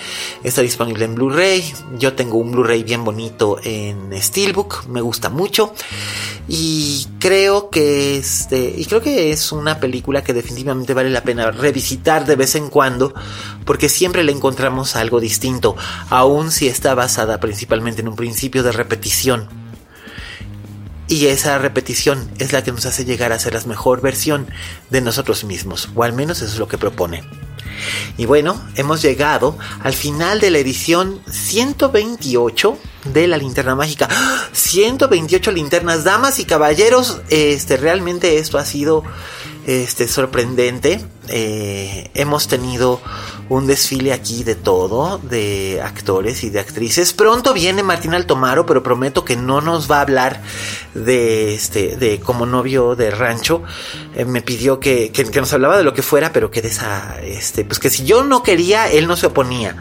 está 0.43 0.61
disponible 0.61 1.05
en 1.05 1.15
Blu-ray. 1.15 1.73
Yo 1.97 2.13
tengo 2.13 2.37
un 2.37 2.51
Blu-ray 2.51 2.83
bien 2.83 3.03
bonito 3.03 3.57
en 3.63 4.11
Steelbook, 4.21 4.87
me 4.87 5.01
gusta 5.01 5.29
mucho 5.29 5.73
y 6.47 7.07
creo 7.19 7.69
que 7.69 8.17
este 8.17 8.73
y 8.75 8.85
creo 8.85 9.01
que 9.01 9.31
es 9.31 9.51
una 9.51 9.79
película 9.79 10.23
que 10.23 10.33
definitivamente 10.33 10.93
vale 10.93 11.09
la 11.09 11.23
pena 11.23 11.51
revisitar 11.51 12.25
de 12.25 12.35
vez 12.35 12.55
en 12.55 12.69
cuando 12.69 13.13
porque 13.65 13.89
siempre 13.89 14.23
le 14.23 14.31
encontramos 14.31 14.95
algo 14.95 15.19
distinto, 15.19 15.75
aun 16.09 16.51
si 16.51 16.67
está 16.67 16.95
basada 16.95 17.39
principalmente 17.39 18.01
en 18.01 18.07
un 18.07 18.15
principio 18.15 18.63
de 18.63 18.71
repetición. 18.71 19.60
Y 21.11 21.27
esa 21.27 21.57
repetición 21.57 22.31
es 22.39 22.53
la 22.53 22.63
que 22.63 22.71
nos 22.71 22.85
hace 22.85 23.03
llegar 23.03 23.33
a 23.33 23.37
ser 23.37 23.53
la 23.53 23.59
mejor 23.65 23.99
versión 23.99 24.47
de 24.91 25.01
nosotros 25.01 25.43
mismos, 25.43 25.89
o 25.93 26.03
al 26.03 26.13
menos 26.13 26.37
eso 26.37 26.53
es 26.53 26.57
lo 26.57 26.69
que 26.69 26.77
propone. 26.77 27.21
Y 28.17 28.25
bueno, 28.25 28.57
hemos 28.75 29.01
llegado 29.01 29.57
al 29.83 29.91
final 29.91 30.39
de 30.39 30.51
la 30.51 30.59
edición 30.59 31.21
128 31.29 32.77
de 33.13 33.27
la 33.27 33.35
linterna 33.35 33.75
mágica. 33.75 34.07
128 34.53 35.51
linternas, 35.51 36.05
damas 36.05 36.39
y 36.39 36.45
caballeros. 36.45 37.19
Este, 37.27 37.75
realmente 37.75 38.37
esto 38.37 38.57
ha 38.57 38.63
sido 38.63 39.03
este, 39.67 40.07
sorprendente. 40.07 41.05
Eh, 41.27 42.09
hemos 42.13 42.47
tenido 42.47 43.01
un 43.51 43.67
desfile 43.67 44.13
aquí 44.13 44.45
de 44.45 44.55
todo, 44.55 45.17
de 45.17 45.81
actores 45.83 46.45
y 46.45 46.49
de 46.49 46.61
actrices. 46.61 47.11
Pronto 47.11 47.53
viene 47.53 47.83
Martín 47.83 48.13
Altomaro, 48.13 48.65
pero 48.65 48.81
prometo 48.81 49.25
que 49.25 49.35
no 49.35 49.59
nos 49.59 49.91
va 49.91 49.97
a 49.97 50.01
hablar 50.03 50.41
de 50.93 51.53
este, 51.53 51.97
de 51.97 52.21
como 52.21 52.45
novio 52.45 52.95
de 52.95 53.11
rancho. 53.11 53.61
Eh, 54.15 54.23
me 54.23 54.41
pidió 54.41 54.79
que, 54.79 55.11
que, 55.11 55.25
nos 55.41 55.51
hablaba 55.51 55.77
de 55.77 55.83
lo 55.83 55.93
que 55.93 56.01
fuera, 56.01 56.31
pero 56.31 56.49
que 56.49 56.61
de 56.61 56.69
esa, 56.69 57.19
este, 57.21 57.65
pues 57.65 57.79
que 57.79 57.89
si 57.89 58.05
yo 58.05 58.23
no 58.23 58.41
quería, 58.41 58.89
él 58.89 59.05
no 59.05 59.17
se 59.17 59.25
oponía. 59.25 59.75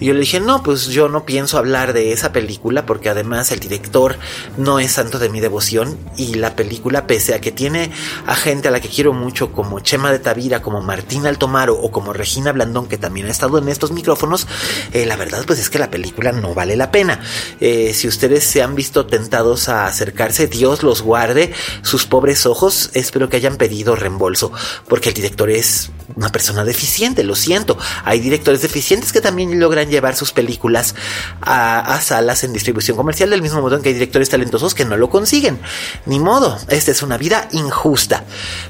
Y 0.00 0.06
yo 0.06 0.14
le 0.14 0.20
dije, 0.20 0.40
no, 0.40 0.62
pues 0.62 0.86
yo 0.86 1.10
no 1.10 1.26
pienso 1.26 1.58
hablar 1.58 1.92
de 1.92 2.12
esa 2.12 2.32
película, 2.32 2.86
porque 2.86 3.10
además 3.10 3.52
el 3.52 3.60
director 3.60 4.16
no 4.56 4.78
es 4.78 4.92
santo 4.92 5.18
de 5.18 5.28
mi 5.28 5.40
devoción. 5.40 5.98
Y 6.16 6.36
la 6.36 6.56
película, 6.56 7.06
pese 7.06 7.34
a 7.34 7.40
que 7.42 7.52
tiene 7.52 7.90
a 8.26 8.34
gente 8.34 8.68
a 8.68 8.70
la 8.70 8.80
que 8.80 8.88
quiero 8.88 9.12
mucho, 9.12 9.52
como 9.52 9.80
Chema 9.80 10.10
de 10.10 10.20
Tavira, 10.20 10.62
como 10.62 10.80
Martín 10.80 11.26
Altomaro 11.26 11.74
o 11.78 11.92
como 11.92 12.14
Regina 12.14 12.52
Blandón, 12.52 12.88
que 12.88 12.96
también 12.96 13.09
ha 13.18 13.30
estado 13.30 13.58
en 13.58 13.68
estos 13.68 13.92
micrófonos, 13.92 14.46
eh, 14.92 15.06
la 15.06 15.16
verdad 15.16 15.44
pues 15.46 15.58
es 15.58 15.70
que 15.70 15.78
la 15.78 15.90
película 15.90 16.32
no 16.32 16.54
vale 16.54 16.76
la 16.76 16.90
pena. 16.90 17.20
Eh, 17.60 17.92
si 17.94 18.08
ustedes 18.08 18.44
se 18.44 18.62
han 18.62 18.74
visto 18.74 19.06
tentados 19.06 19.68
a 19.68 19.86
acercarse, 19.86 20.46
Dios 20.46 20.82
los 20.82 21.02
guarde 21.02 21.52
sus 21.82 22.06
pobres 22.06 22.46
ojos, 22.46 22.90
espero 22.94 23.28
que 23.28 23.36
hayan 23.36 23.56
pedido 23.56 23.96
reembolso, 23.96 24.52
porque 24.88 25.10
el 25.10 25.14
director 25.14 25.50
es 25.50 25.90
una 26.16 26.30
persona 26.30 26.64
deficiente, 26.64 27.24
lo 27.24 27.34
siento. 27.34 27.78
Hay 28.04 28.20
directores 28.20 28.62
deficientes 28.62 29.12
que 29.12 29.20
también 29.20 29.58
logran 29.58 29.88
llevar 29.88 30.16
sus 30.16 30.32
películas 30.32 30.94
a, 31.40 32.00
salas 32.02 32.44
en 32.44 32.52
distribución 32.52 32.96
comercial, 32.96 33.30
del 33.30 33.42
mismo 33.42 33.60
modo 33.60 33.76
en 33.76 33.82
que 33.82 33.90
hay 33.90 33.94
directores 33.94 34.28
talentosos 34.28 34.74
que 34.74 34.84
no 34.84 34.96
lo 34.96 35.10
consiguen. 35.10 35.58
Ni 36.06 36.18
modo, 36.18 36.58
esta 36.68 36.90
es 36.90 37.02
una 37.02 37.18
vida 37.18 37.48
injusta. 37.52 38.24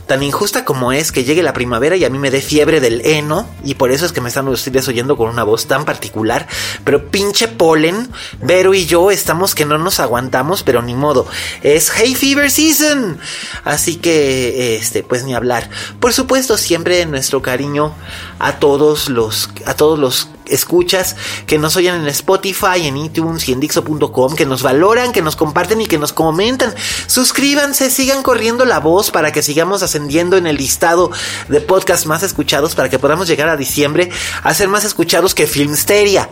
Tan 0.07 0.23
injusta 0.23 0.65
como 0.65 0.93
es 0.93 1.13
que 1.13 1.25
llegue 1.25 1.43
la 1.43 1.53
primavera 1.53 1.97
y 1.97 2.05
a 2.05 2.11
mí 2.11 2.19
me 2.19 2.31
dé 2.31 2.41
fiebre 2.41 2.81
del 2.81 3.05
heno, 3.05 3.49
y 3.65 3.75
por 3.75 3.91
eso 3.91 4.07
es 4.07 4.13
que 4.13 4.21
me 4.21 4.30
están 4.31 4.49
ustedes 4.49 4.89
oyendo 4.89 5.17
con 5.17 5.29
una 5.29 5.45
voz 5.45 5.67
tan 5.67 5.85
particular, 5.85 6.47
pero 6.85 7.11
pinche 7.11 7.49
polen, 7.49 8.11
Vero 8.41 8.75
y 8.75 8.87
yo 8.87 9.11
estamos 9.11 9.55
que 9.55 9.67
no 9.67 9.79
nos 9.79 10.01
aguantamos, 10.01 10.63
pero 10.63 10.83
ni 10.83 10.95
modo. 10.95 11.27
Es 11.63 11.91
Hay 11.91 12.15
Fever 12.15 12.51
Season. 12.51 13.19
Así 13.65 13.97
que, 13.97 14.77
este, 14.77 15.03
pues 15.03 15.25
ni 15.25 15.35
hablar. 15.35 15.69
Por 16.01 16.13
supuesto, 16.13 16.57
siempre 16.57 17.05
nuestro 17.07 17.43
cariño 17.43 17.95
a 18.39 18.59
todos 18.59 19.09
los, 19.09 19.51
a 19.67 19.75
todos 19.75 19.99
los 19.99 20.29
escuchas, 20.51 21.17
que 21.47 21.59
nos 21.59 21.77
oyen 21.77 21.95
en 21.95 22.09
Spotify, 22.09 22.87
en 22.87 22.97
iTunes 22.97 23.49
y 23.49 23.53
en 23.53 23.61
Dixo.com, 23.61 24.35
que 24.35 24.47
nos 24.47 24.63
valoran, 24.63 25.13
que 25.13 25.23
nos 25.23 25.37
comparten 25.37 25.81
y 25.81 25.87
que 25.87 25.99
nos 25.99 26.13
comentan. 26.13 26.75
Suscríbanse, 27.07 27.91
sigan 27.91 28.23
corriendo 28.23 28.65
la 28.65 28.81
voz 28.81 29.11
para 29.11 29.33
que 29.33 29.43
sigamos 29.43 29.83
ascendiendo 29.83 30.37
en 30.37 30.47
el 30.47 30.57
listado 30.57 31.11
de 31.49 31.61
podcasts 31.61 32.07
más 32.07 32.23
escuchados, 32.23 32.75
para 32.75 32.89
que 32.89 32.99
podamos 32.99 33.29
llegar 33.29 33.49
a 33.49 33.57
diciembre 33.57 34.11
a 34.43 34.55
ser 34.55 34.69
más 34.69 34.85
escuchados 34.85 35.35
que 35.35 35.47
Filmsteria. 35.47 36.29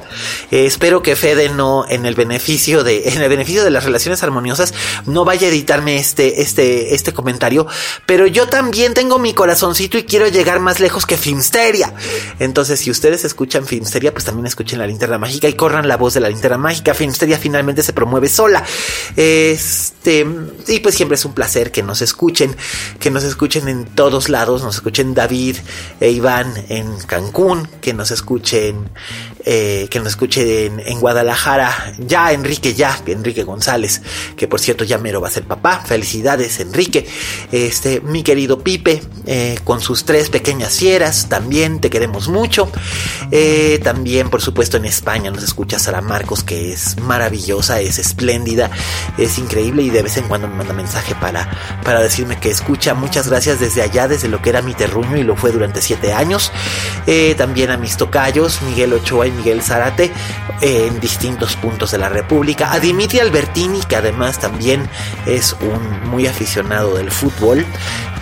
Eh, 0.51 0.67
espero 0.67 1.03
que 1.03 1.17
Fede 1.17 1.49
no, 1.51 1.85
en 1.89 2.07
el 2.07 2.15
beneficio 2.15 2.85
de, 2.85 3.09
en 3.09 3.21
el 3.21 3.29
beneficio 3.29 3.65
de 3.65 3.71
las 3.71 3.85
relaciones 3.85 4.23
armoniosas, 4.23 4.75
no 5.07 5.25
vaya 5.25 5.47
a 5.47 5.51
editarme 5.51 5.99
este, 5.99 6.43
este, 6.43 6.95
este 6.95 7.13
comentario, 7.13 7.67
pero 8.07 8.27
yo 8.27 8.49
también 8.49 8.95
tengo 8.95 9.19
mi 9.19 9.35
corazoncito 9.35 9.99
y 9.99 10.05
quiero 10.05 10.29
llegar 10.29 10.61
más 10.61 10.81
lejos 10.81 11.07
que 11.07 11.17
Filmsteria. 11.17 11.95
Entonces, 12.39 12.81
si 12.81 12.91
ustedes 12.91 13.25
escuchan 13.25 13.67
Filmsteria, 13.67 14.13
pues 14.13 14.25
también 14.25 14.47
escuchen 14.47 14.79
la 14.79 14.87
linterna 14.87 15.19
mágica 15.19 15.49
y 15.49 15.55
corran 15.55 15.89
la 15.89 15.97
voz 15.97 16.15
de 16.15 16.21
la 16.21 16.29
linterna 16.29 16.59
mágica. 16.59 16.95
Finsteria 16.95 17.39
finalmente 17.39 17.83
se 17.83 17.93
promueve 17.93 18.29
sola. 18.29 18.65
Este, 19.17 20.27
y 20.67 20.81
pues 20.81 20.95
siempre 20.95 21.17
es 21.17 21.25
un 21.25 21.35
placer 21.35 21.71
que 21.71 21.83
nos 21.83 22.03
escuchen, 22.03 22.57
que 22.99 23.11
nos 23.11 23.25
escuchen 23.25 23.69
en 23.69 23.85
todos 23.87 24.29
lados, 24.29 24.63
nos 24.63 24.77
escuchen 24.77 25.15
David 25.15 25.57
e 26.01 26.11
Iván 26.11 26.53
en 26.69 26.99
Cancún, 27.01 27.68
que 27.81 27.93
nos 27.93 28.11
escuchen, 28.11 28.91
eh, 29.51 29.89
que 29.89 29.99
nos 29.99 30.09
escuchen 30.09 30.79
en, 30.85 31.01
Guadalajara, 31.01 31.95
ya 31.97 32.35
Enrique, 32.35 32.75
ya, 32.75 33.01
Enrique 33.07 33.45
González, 33.45 34.03
que 34.37 34.47
por 34.47 34.61
cierto 34.61 34.85
ya 34.85 34.99
mero 34.99 35.23
va 35.23 35.29
a 35.29 35.31
ser 35.31 35.45
papá. 35.45 35.81
Felicidades, 35.81 36.61
Enrique. 36.61 37.09
Este, 37.51 38.03
mi 38.03 38.23
querido 38.23 38.59
Pipe, 38.59 39.03
eh, 39.25 39.59
con 39.65 39.81
sus 39.81 40.05
tres 40.05 40.29
pequeñas 40.29 40.77
fieras, 40.77 41.31
también 41.31 41.81
te 41.81 41.89
queremos 41.89 42.29
mucho. 42.29 42.71
Eh, 43.31 43.81
también, 43.83 44.29
por 44.29 44.43
supuesto, 44.43 44.77
en 44.77 44.85
España 44.85 45.31
nos 45.31 45.43
escucha 45.43 45.79
Sara 45.79 46.03
Marcos, 46.03 46.45
que 46.45 46.71
es 46.71 47.01
maravillosa, 47.01 47.81
es 47.81 47.99
espléndida, 47.99 48.71
es 49.17 49.39
increíble 49.39 49.83
y 49.83 49.89
de 49.89 50.03
vez 50.03 50.19
en 50.19 50.29
cuando 50.29 50.47
me 50.47 50.57
manda 50.57 50.75
mensaje 50.75 51.15
para, 51.15 51.49
para 51.85 52.03
decirme 52.03 52.39
que 52.39 52.51
escucha. 52.51 52.93
Muchas 52.93 53.29
gracias 53.29 53.61
desde 53.61 53.81
allá, 53.81 54.09
desde 54.09 54.29
lo 54.29 54.43
que 54.43 54.51
era 54.51 54.61
mi 54.61 54.75
terruño 54.75 55.17
y 55.17 55.23
lo 55.23 55.37
fue 55.37 55.53
durante 55.53 55.81
siete 55.81 56.13
años. 56.13 56.53
También 57.39 57.71
a 57.71 57.79
mis 57.79 57.97
tocayos, 57.97 58.61
Miguel 58.61 58.93
Ochoa 58.93 59.27
Miguel 59.39 59.63
Zárate, 59.63 60.13
en 60.61 61.01
distintos 61.01 61.57
puntos 61.57 61.93
de 61.93 61.99
la 61.99 62.09
República. 62.09 62.73
A 62.73 62.81
Dimitri 62.81 63.21
Albertini, 63.21 63.81
que 63.89 63.97
además 63.97 64.39
también 64.39 64.89
es 65.27 65.57
un 65.61 66.11
muy 66.11 66.27
aficionado 66.27 66.97
del 66.97 67.11
fútbol 67.11 67.65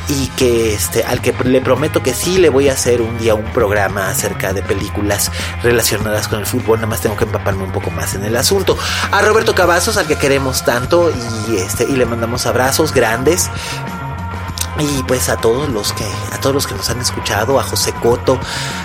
y 0.08 0.28
que 0.36 0.72
este 0.72 1.02
al 1.04 1.20
que 1.20 1.34
le 1.44 1.60
prometo 1.60 2.02
que 2.02 2.14
sí 2.14 2.38
le 2.38 2.48
voy 2.48 2.68
a 2.68 2.72
hacer 2.72 3.02
un 3.02 3.18
día 3.18 3.34
un 3.34 3.44
programa 3.52 4.08
acerca 4.08 4.52
de 4.52 4.62
películas 4.62 5.32
relacionadas 5.62 6.28
con 6.28 6.38
el 6.38 6.46
fútbol, 6.46 6.78
nada 6.78 6.88
más 6.88 7.00
tengo 7.00 7.16
que 7.16 7.24
empaparme 7.24 7.64
un 7.64 7.72
poco 7.72 7.90
más 7.90 8.14
en 8.14 8.24
el 8.24 8.36
asunto. 8.36 8.76
A 9.10 9.22
Roberto 9.22 9.54
Cavazos, 9.54 9.96
al 9.96 10.06
que 10.06 10.16
queremos 10.16 10.64
tanto 10.64 11.12
y 11.48 11.56
este 11.56 11.84
y 11.84 11.96
le 11.96 12.06
mandamos 12.06 12.46
abrazos 12.46 12.92
grandes 12.92 13.50
y 14.78 15.02
pues 15.04 15.28
a 15.28 15.36
todos 15.36 15.68
los 15.68 15.92
que 15.92 16.04
a 16.32 16.38
todos 16.40 16.54
los 16.54 16.66
que 16.66 16.74
nos 16.74 16.88
han 16.90 17.00
escuchado 17.00 17.58
a 17.58 17.62
José 17.62 17.92
Coto 17.94 18.38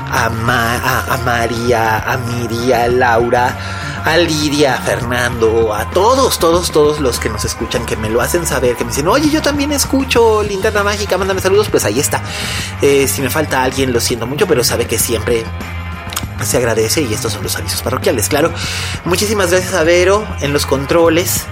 a, 0.10 0.26
a, 0.26 1.18
María 1.26 2.00
a 2.00 2.18
Miria 2.18 2.86
a 2.86 2.88
Laura 2.88 3.58
a 4.06 4.18
Lidia 4.18 4.76
a 4.76 4.78
Fernando 4.78 5.74
a 5.74 5.90
todos 5.90 6.40
todos 6.40 6.72
todos 6.72 7.00
los 7.00 7.20
que 7.20 7.30
nos 7.30 7.46
escuchan 7.46 7.86
que 7.86 7.98
me 7.98 8.10
lo 8.10 8.22
hacen 8.22 8.46
saber 8.46 8.76
que 8.76 8.84
me 8.84 8.92
dicen 8.92 9.08
oye 9.08 9.30
yo 9.30 9.42
también 9.42 9.72
escucho 9.72 10.44
Linterna 10.44 10.84
Mágica 10.84 11.18
mándame 11.18 11.42
saludos 11.42 11.70
pues 11.70 11.86
ahí 11.86 12.00
está. 12.00 12.22
Eh, 12.82 13.08
si 13.08 13.22
me 13.22 13.30
falta 13.30 13.64
alguien 13.64 13.92
lo 13.92 14.00
siento 14.00 14.26
mucho 14.28 14.48
pero 14.48 14.64
sabe 14.64 14.88
que 14.88 14.98
siempre 14.98 15.44
se 16.44 16.58
agradece 16.58 17.02
y 17.04 17.14
estos 17.14 17.34
son 17.34 17.44
los 17.44 17.56
avisos 17.56 17.82
parroquiales. 17.82 18.30
Claro 18.30 18.52
muchísimas 19.06 19.52
gracias 19.52 19.74
a 19.74 19.84
Vero 19.84 20.26
en 20.40 20.54
los 20.54 20.66
controles 20.66 21.46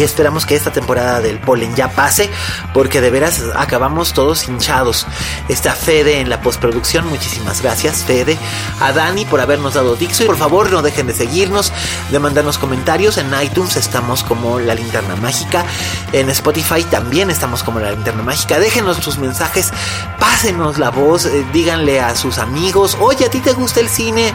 que 0.00 0.04
esperamos 0.04 0.46
que 0.46 0.56
esta 0.56 0.72
temporada 0.72 1.20
del 1.20 1.38
polen 1.38 1.76
ya 1.76 1.90
pase, 1.90 2.30
porque 2.72 3.02
de 3.02 3.10
veras 3.10 3.42
acabamos 3.54 4.14
todos 4.14 4.48
hinchados. 4.48 5.06
Esta 5.50 5.74
Fede 5.74 6.20
en 6.20 6.30
la 6.30 6.40
postproducción, 6.40 7.06
muchísimas 7.06 7.60
gracias 7.60 8.02
Fede. 8.04 8.38
A 8.80 8.92
Dani 8.92 9.26
por 9.26 9.42
habernos 9.42 9.74
dado 9.74 9.96
Dixo 9.96 10.22
y 10.22 10.26
por 10.26 10.38
favor 10.38 10.72
no 10.72 10.80
dejen 10.80 11.06
de 11.06 11.12
seguirnos, 11.12 11.70
de 12.10 12.18
mandarnos 12.18 12.56
comentarios. 12.56 13.18
En 13.18 13.30
iTunes 13.42 13.76
estamos 13.76 14.24
como 14.24 14.58
La 14.58 14.74
Linterna 14.74 15.16
Mágica, 15.16 15.66
en 16.14 16.30
Spotify 16.30 16.82
también 16.84 17.28
estamos 17.28 17.62
como 17.62 17.78
La 17.78 17.90
Linterna 17.90 18.22
Mágica. 18.22 18.58
Déjenos 18.58 18.96
sus 18.96 19.18
mensajes, 19.18 19.70
pásenos 20.18 20.78
la 20.78 20.88
voz, 20.88 21.26
eh, 21.26 21.44
díganle 21.52 22.00
a 22.00 22.16
sus 22.16 22.38
amigos, 22.38 22.96
oye, 23.02 23.26
a 23.26 23.30
ti 23.30 23.40
te 23.40 23.52
gusta 23.52 23.80
el 23.80 23.90
cine 23.90 24.32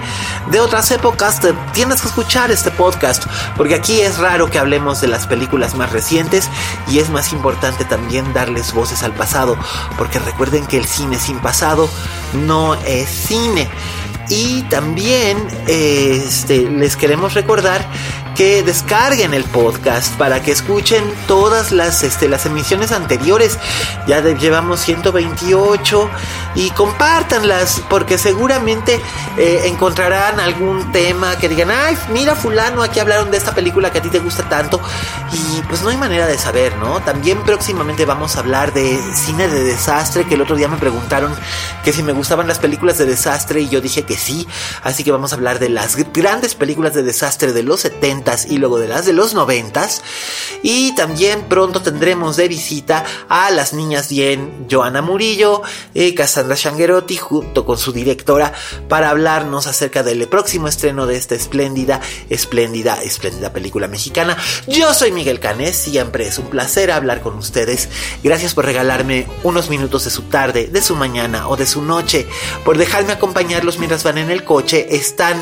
de 0.52 0.60
otras 0.60 0.92
épocas, 0.92 1.40
tienes 1.74 2.02
que 2.02 2.08
escuchar 2.08 2.52
este 2.52 2.70
podcast, 2.70 3.26
porque 3.58 3.74
aquí 3.74 4.02
es 4.02 4.20
raro 4.20 4.48
que 4.52 4.60
hablemos 4.60 5.02
de 5.02 5.08
las 5.08 5.26
películas 5.26 5.55
películas 5.56 5.76
más 5.76 5.92
recientes 5.94 6.50
y 6.90 7.00
es 7.00 7.10
más 7.10 7.32
importante 7.32 7.86
también 7.86 8.34
darles 8.34 8.74
voces 8.74 9.04
al 9.04 9.14
pasado, 9.14 9.58
porque 9.98 10.20
recuerden 10.20 10.66
que 10.66 10.78
el 10.78 10.86
cine 10.86 11.18
sin 11.18 11.40
pasado 11.40 11.90
no 12.46 12.76
es 12.86 13.08
cine. 13.08 13.70
Y 14.28 14.64
también 14.64 15.38
este, 15.68 16.70
les 16.70 16.98
queremos 16.98 17.36
recordar 17.36 17.88
que 18.36 18.64
descarguen 18.64 19.34
el 19.34 19.46
podcast 19.46 20.14
para 20.18 20.42
que 20.44 20.52
escuchen 20.52 21.04
todas 21.26 21.72
las, 21.72 22.04
este, 22.04 22.28
las 22.28 22.46
emisiones 22.46 22.92
anteriores. 22.92 23.58
Ya 24.08 24.22
llevamos 24.22 24.82
128 24.82 26.10
y 26.56 26.70
compártanlas 26.72 27.82
porque 27.90 28.18
seguramente 28.18 29.00
eh, 29.38 29.62
encontrarán 29.66 30.40
algún 30.40 30.92
tema 30.92 31.38
que 31.38 31.48
digan, 31.48 31.72
ay, 31.72 31.98
mira 32.12 32.36
fulano, 32.36 32.84
aquí 32.84 33.00
hablaron 33.00 33.32
de 33.32 33.38
esta 33.38 33.56
película 33.56 33.92
que 33.92 34.00
a 34.00 34.02
ti 34.02 34.10
te 34.10 34.20
gusta 34.20 34.48
tanto 34.50 34.82
y 35.32 35.62
pues 35.64 35.82
no 35.82 35.90
hay 35.90 35.98
manera 35.98 36.28
de 36.28 36.38
saber, 36.38 36.76
¿no? 36.78 37.00
También 37.02 37.42
próximamente 37.44 38.06
vamos 38.06 38.36
a 38.36 38.40
hablar 38.40 38.74
de 38.74 39.00
cine 39.14 39.48
de 39.48 39.64
desastre, 39.64 40.26
que 40.26 40.36
el 40.36 40.42
otro 40.42 40.58
día 40.58 40.68
me 40.68 40.78
preguntaron 40.78 41.34
que 41.84 41.94
si 41.94 42.04
me 42.04 42.12
gustaban 42.12 42.48
las 42.48 42.60
películas 42.60 42.98
de 42.98 43.06
desastre 43.06 43.62
y 43.62 43.70
yo 43.70 43.80
dije 43.80 44.04
que 44.04 44.18
sí, 44.18 44.46
así 44.84 45.06
que 45.06 45.12
vamos 45.12 45.32
a 45.32 45.36
hablar 45.36 45.60
de 45.60 45.70
las 45.70 45.96
grandes 46.14 46.56
películas 46.56 46.94
de 46.94 47.04
desastre 47.04 47.54
de 47.54 47.64
los 47.64 47.80
70 47.82 48.25
y 48.50 48.58
luego 48.58 48.80
de 48.80 48.88
las 48.88 49.06
de 49.06 49.14
los 49.14 49.34
90 49.34 49.76
y 50.64 50.96
también 50.96 51.44
pronto 51.44 51.82
tendremos 51.82 52.38
de 52.38 52.48
visita 52.48 53.06
a 53.30 53.52
las 53.52 53.74
niñas 53.74 54.10
bien 54.10 54.66
Joana 54.70 55.02
Murillo 55.02 55.62
y 55.94 56.16
Cassandra 56.16 56.56
Shangerotti 56.56 57.18
junto 57.18 57.66
con 57.66 57.78
su 57.78 57.92
directora 57.92 58.54
para 58.90 59.10
hablarnos 59.10 59.68
acerca 59.68 60.02
del 60.02 60.28
próximo 60.28 60.68
estreno 60.68 61.06
de 61.06 61.18
esta 61.18 61.36
espléndida, 61.36 62.02
espléndida, 62.30 63.02
espléndida 63.04 63.54
película 63.54 63.88
mexicana. 63.88 64.38
Yo 64.68 64.94
soy 64.94 65.12
Miguel 65.12 65.40
Canes, 65.40 65.76
siempre 65.76 66.28
es 66.28 66.40
un 66.40 66.48
placer 66.48 66.90
hablar 66.92 67.22
con 67.22 67.36
ustedes. 67.36 67.90
Gracias 68.24 68.56
por 68.56 68.66
regalarme 68.66 69.28
unos 69.44 69.70
minutos 69.70 70.06
de 70.06 70.10
su 70.10 70.24
tarde, 70.24 70.68
de 70.68 70.82
su 70.82 70.96
mañana 70.96 71.48
o 71.48 71.58
de 71.58 71.68
su 71.68 71.84
noche, 71.84 72.26
por 72.64 72.78
dejarme 72.78 73.14
acompañarlos 73.14 73.78
mientras 73.78 74.04
van 74.04 74.18
en 74.18 74.32
el 74.32 74.44
coche, 74.44 74.96
están 74.96 75.40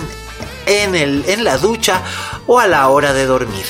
en, 0.65 0.95
el, 0.95 1.25
en 1.27 1.43
la 1.43 1.57
ducha 1.57 2.01
o 2.47 2.59
a 2.59 2.67
la 2.67 2.87
hora 2.89 3.13
de 3.13 3.25
dormir. 3.25 3.65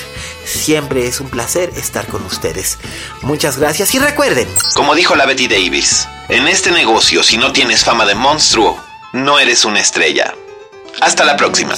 Siempre 0.45 1.07
es 1.07 1.19
un 1.19 1.29
placer 1.29 1.71
estar 1.75 2.05
con 2.07 2.23
ustedes. 2.25 2.77
Muchas 3.21 3.57
gracias 3.57 3.93
y 3.95 3.99
recuerden. 3.99 4.47
Como 4.75 4.95
dijo 4.95 5.15
la 5.15 5.25
Betty 5.25 5.47
Davis, 5.47 6.07
en 6.29 6.47
este 6.47 6.71
negocio 6.71 7.23
si 7.23 7.37
no 7.37 7.51
tienes 7.51 7.83
fama 7.83 8.05
de 8.05 8.15
monstruo, 8.15 8.77
no 9.13 9.39
eres 9.39 9.65
una 9.65 9.79
estrella. 9.79 10.33
Hasta 11.01 11.23
la 11.25 11.37
próxima. 11.37 11.75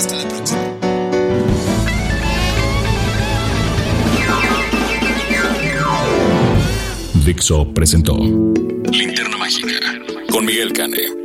Dixo 7.26 7.66
presentó 7.74 8.16
Linterna 8.92 9.38
Mágica 9.38 9.80
con 10.30 10.46
Miguel 10.46 10.74
Cane. 10.74 11.25